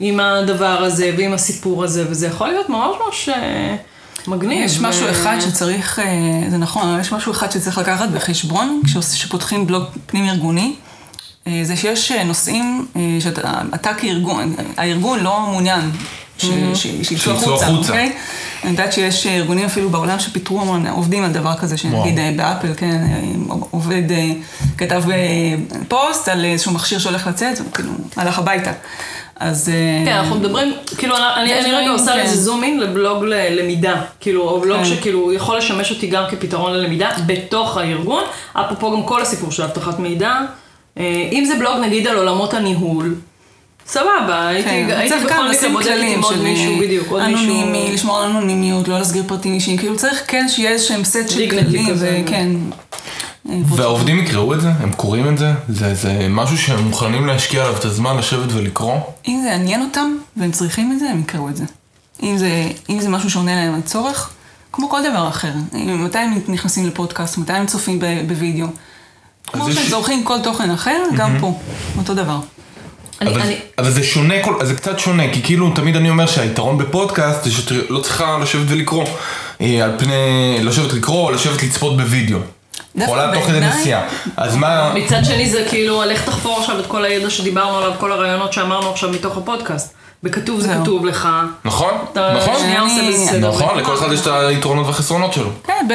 [0.00, 3.76] עם הדבר הזה ועם הסיפור הזה, וזה יכול להיות ממש ממש אה,
[4.26, 4.64] מגניב.
[4.64, 6.04] יש משהו אחד שצריך, אה,
[6.50, 10.74] זה נכון, אבל יש משהו אחד שצריך לקחת בחשבון כש- כשפותחים בלוג פנים ארגוני,
[11.62, 12.86] זה שיש נושאים
[13.20, 13.40] שאתה
[13.74, 15.90] אתה כארגון, הארגון לא מעוניין
[16.38, 17.68] שיצאו החוצה.
[17.68, 18.12] אוקיי?
[18.64, 22.74] אני יודעת שיש ארגונים אפילו בעולם שפיטרו המון עובדים על דבר כזה, שנגיד אה, באפל,
[22.76, 24.30] כן, אה, עובד אה,
[24.78, 25.02] כתב
[25.88, 28.72] פוסט על איזשהו מכשיר שהולך לצאת, וכאילו הלך הביתה.
[29.36, 29.70] אז...
[30.04, 32.16] כן, אנחנו מדברים, כאילו, אני, אני רגע דברים, עושה.
[32.16, 34.02] לזה זום אין לבלוג ללמידה.
[34.20, 34.84] כאילו, או בלוג כן.
[34.84, 38.24] שכאילו יכול לשמש אותי גם כפתרון ללמידה בתוך הארגון.
[38.52, 40.40] אפרופו גם כל הסיפור של אבטחת מידע.
[41.32, 43.14] אם זה בלוג נגיד על עולמות הניהול,
[43.86, 47.44] סבבה, הייתי, כן, בכל מקרה בודקת עם עוד של מישהו, בדיוק, עוד מישהו.
[47.44, 51.50] אנונימי, לשמור על אנונימיות, לא להסגיר פרטים אישיים, כאילו צריך כן שיהיה איזשהם סט של
[51.50, 51.94] כללים.
[51.98, 52.48] וכן.
[53.50, 54.68] אה, והעובדים יקראו את זה?
[54.68, 55.52] הם קוראים את זה?
[55.68, 58.96] זה, זה משהו שהם מוכנים להשקיע עליו את הזמן לשבת ולקרוא?
[59.28, 61.64] אם זה יעניין אותם, והם צריכים את זה, הם יקראו את זה.
[62.22, 64.30] אם זה, אם זה משהו שעונה להם על צורך,
[64.72, 65.52] כמו כל דבר אחר.
[65.72, 68.66] מתי הם נכנסים לפודקאסט, מתי הם צופים בווידאו.
[69.46, 71.58] כמו שהם צורכים כל תוכן אחר, גם פה,
[71.98, 72.40] אותו דבר.
[73.22, 76.78] אבל, אני- אבל זה שונה, כל, זה קצת שונה, כי כאילו תמיד אני אומר שהיתרון
[76.78, 79.04] בפודקאסט זה שאת לא צריכה לשבת ולקרוא.
[79.60, 80.14] אה, על פני,
[80.62, 82.38] לשבת לקרוא, או לשבת לצפות בווידאו.
[82.96, 84.02] יכולה תוך כדי נסיעה.
[84.36, 84.92] אז מה...
[84.94, 88.90] מצד שני זה כאילו, לך תחפור עכשיו את כל הידע שדיברנו עליו, כל הרעיונות שאמרנו
[88.90, 89.94] עכשיו מתוך הפודקאסט.
[90.24, 90.74] בכתוב זה.
[90.82, 91.28] כתוב לך.
[91.64, 92.54] נכון, אתה נכון.
[93.40, 95.50] נכון, לכל אחד יש את היתרונות והחסרונות שלו.
[95.64, 95.86] כן,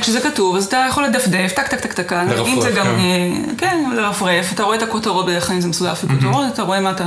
[0.00, 2.12] כשזה כתוב, אז אתה יכול לדפדף, טק טק טק טק,
[2.46, 2.90] אם זה גם, כן.
[2.98, 6.62] אה, כן, לרפרף, אתה רואה את הכותרות בדרך כלל אם זה מסודר לפי כותרות, אתה
[6.62, 7.04] רואה מה אתה...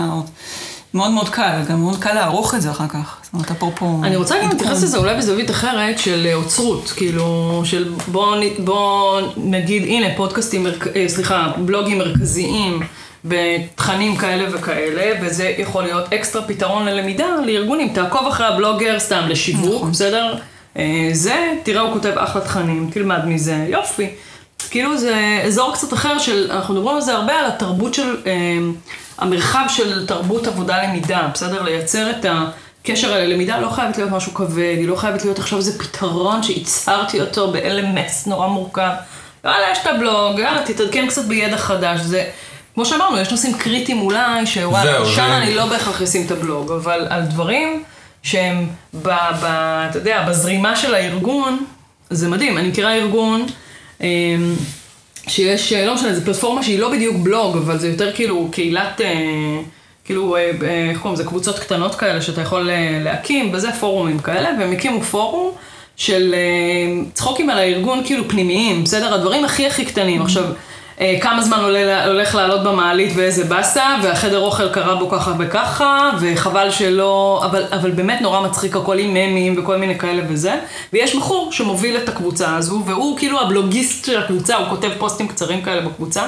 [0.93, 3.15] מאוד מאוד קל, גם מאוד קל לערוך את זה אחר כך.
[3.23, 3.99] זאת אומרת, אפרופו...
[4.03, 4.49] אני רוצה גם.
[4.49, 10.07] להתייחס לזה אולי בזווית אחרת של אה, אוצרות, כאילו, של בוא, נ- בוא נגיד, הנה,
[10.17, 10.67] פודקאסטים.
[10.67, 10.71] אה,
[11.07, 12.79] סליחה, בלוגים מרכזיים
[13.25, 17.93] בתכנים כאלה וכאלה, וזה יכול להיות אקסטרה פתרון ללמידה לארגונים.
[17.93, 19.91] תעקוב אחרי הבלוגר סתם לשיווק, נכון.
[19.91, 20.35] בסדר?
[20.77, 24.09] אה, זה, תראה, הוא כותב אחלה תכנים, תלמד מזה, יופי.
[24.69, 28.57] כאילו זה אזור קצת אחר של, אנחנו מדברים על זה הרבה, על התרבות של, אה,
[29.17, 31.61] המרחב של תרבות עבודה למידה, בסדר?
[31.61, 32.25] לייצר את
[32.83, 36.43] הקשר על הלמידה לא חייבת להיות משהו כבד, היא לא חייבת להיות עכשיו איזה פתרון
[36.43, 38.91] שייצרתי אותו ב-LMS נורא מורכב.
[39.45, 41.99] יאללה, יש את הבלוג, יאללה, תתעדכן קצת בידע חדש.
[41.99, 42.29] זה,
[42.75, 46.71] כמו שאמרנו, יש נושאים קריטיים אולי, שוואלה, שם זה- אני לא בהכרח אשים את הבלוג,
[46.71, 47.83] אבל על דברים
[48.23, 49.07] שהם, ב,
[49.41, 49.45] ב,
[49.89, 51.65] אתה יודע, בזרימה של הארגון,
[52.09, 52.57] זה מדהים.
[52.57, 53.45] אני מכירה ארגון,
[54.01, 54.07] אמ,
[55.27, 59.01] שיש, אה, לא משנה, זו פלטפורמה שהיא לא בדיוק בלוג, אבל זה יותר כאילו קהילת,
[59.01, 59.07] אה,
[60.05, 60.51] כאילו, אה,
[60.89, 62.69] איך קוראים לזה, קבוצות קטנות כאלה שאתה יכול
[63.03, 65.51] להקים, וזה פורומים כאלה, והם הקימו פורום
[65.95, 66.35] של
[67.13, 69.13] צחוקים על הארגון כאילו פנימיים, בסדר?
[69.13, 70.21] הדברים הכי הכי קטנים.
[70.21, 70.49] עכשיו, אה,
[71.21, 76.71] כמה זמן עולה, הולך לעלות במעלית ואיזה באסה, והחדר אוכל קרה בו ככה וככה, וחבל
[76.71, 80.53] שלא, אבל, אבל באמת נורא מצחיק הכל עם ממים וכל מיני כאלה וזה.
[80.93, 85.61] ויש בחור שמוביל את הקבוצה הזו, והוא כאילו הבלוגיסט של הקבוצה, הוא כותב פוסטים קצרים
[85.61, 86.23] כאלה בקבוצה.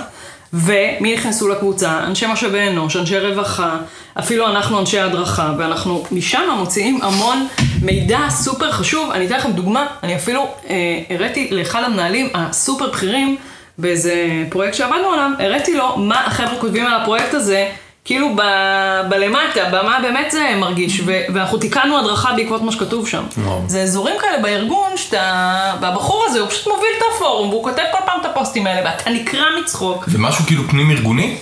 [0.53, 1.99] ומי נכנסו לקבוצה?
[2.03, 3.77] אנשי משאבי אנוש, אנשי רווחה,
[4.19, 7.47] אפילו אנחנו אנשי הדרכה, ואנחנו משם מוציאים המון
[7.81, 9.11] מידע סופר חשוב.
[9.11, 10.75] אני אתן לכם דוגמה, אני אפילו אה,
[11.09, 13.37] הראיתי לאחד המנהלים הסופר בכירים
[13.77, 17.69] באיזה פרויקט שעבדנו עליו, הראיתי לו מה החבר'ה כותבים על הפרויקט הזה,
[18.05, 18.41] כאילו ב,
[19.09, 23.23] בלמטה, במה באמת זה מרגיש, ו, ואנחנו תיקנו הדרכה בעקבות מה שכתוב שם.
[23.37, 23.61] וואו.
[23.67, 27.97] זה אזורים כאלה בארגון, שאתה, והבחור הזה הוא פשוט מוביל את הפורום, והוא כותב כל
[28.05, 30.05] פעם את הפוסטים האלה, ואתה נקרע מצחוק.
[30.07, 31.37] זה משהו כאילו פנים ארגוני?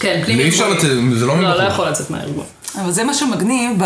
[0.00, 1.14] כן, פנים ארגוני.
[1.14, 1.54] זה לא לא.
[1.58, 2.44] לא יכול לצאת מהארגון.
[2.80, 3.82] אבל זה מה שמגניב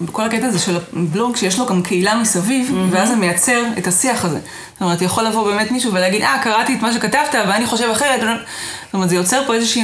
[0.00, 4.24] בכל הקטע הזה של הבלוג, שיש לו גם קהילה מסביב, ואז זה מייצר את השיח
[4.24, 4.38] הזה.
[4.72, 8.20] זאת אומרת, יכול לבוא באמת מישהו ולהגיד, אה, קראתי את מה שכתבת, ואני חושב אחרת.
[8.20, 9.82] זאת אומרת, זה יוצר פה איזשהו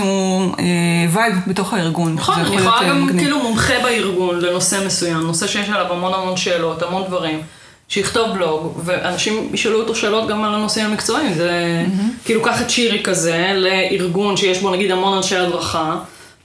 [0.58, 0.64] אה,
[1.10, 2.14] וייב בתוך הארגון.
[2.14, 3.20] נכון, אני יכול יכולה אה, גם מגניב.
[3.20, 7.42] כאילו מומחה בארגון לנושא מסוים, נושא שיש עליו המון המון שאלות, המון דברים,
[7.88, 11.84] שיכתוב בלוג, ואנשים ישאלו אותו שאלות גם על הנושאים המקצועיים, זה
[12.24, 15.96] כאילו קח את שירי כזה לארגון שיש בו נגיד המון אנשי הדרכה,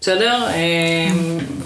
[0.06, 0.44] בסדר?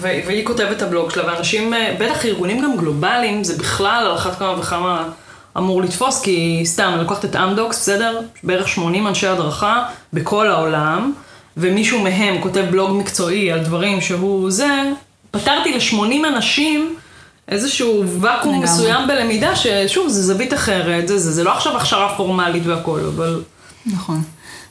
[0.00, 4.14] ו- והיא כותבת את הבלוג שלה, ואנשים, אה, בטח ארגונים גם גלובליים, זה בכלל על
[4.14, 5.08] אחת כמה וכמה
[5.56, 8.20] אמור לתפוס, כי סתם, אני לוקחת את אמדוקס, בסדר?
[8.42, 11.12] בערך 80 אנשי הדרכה בכל העולם.
[11.56, 14.90] ומישהו מהם כותב בלוג מקצועי על דברים שהוא זה,
[15.30, 16.96] פתרתי ל-80 אנשים
[17.48, 18.64] איזשהו ואקום לגמרי.
[18.64, 23.42] מסוים בלמידה, ששוב, זה זווית אחרת, זה, זה, זה לא עכשיו הכשרה פורמלית והכל, אבל...
[23.86, 24.22] נכון.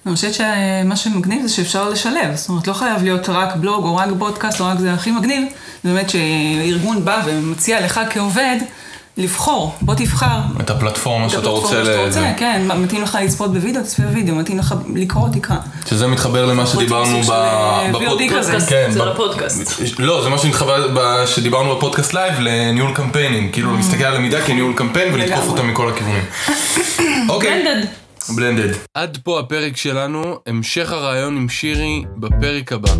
[0.10, 3.96] אני חושבת שמה שמגניב זה שאפשר לשלב, זאת אומרת, לא חייב להיות רק בלוג או
[3.96, 5.44] רק בודקאסט או רק זה הכי מגניב,
[5.84, 8.58] זה באמת שארגון בא ומציע לך כעובד
[9.18, 10.40] לבחור, בוא תבחר.
[10.60, 12.06] את הפלטפורמה את שאתה הפלטפורמה רוצה שאתה ל...
[12.06, 15.56] רוצה, כן, מתאים לך לצפות בווידאו, תצפה בווידאו, מתאים לך לקרוא, תקרא.
[15.90, 18.58] שזה מתחבר למה שדיברנו אה, בפוד- VOD כזה.
[18.68, 19.82] כן, זה לפודקאסט.
[20.00, 20.38] לא, זה מה
[21.26, 23.50] שדיברנו בפודקאסט לייב, לניהול קמפיינים.
[23.52, 25.48] כאילו, להסתכל על למידה כניהול קמפיין ולתקוף.
[25.48, 26.24] אותה מכל הכיוונים.
[27.30, 27.64] אוקיי.
[28.36, 28.74] blended.
[28.94, 32.92] עד פה הפרק שלנו, המשך הרעיון עם שירי בפרק הבא.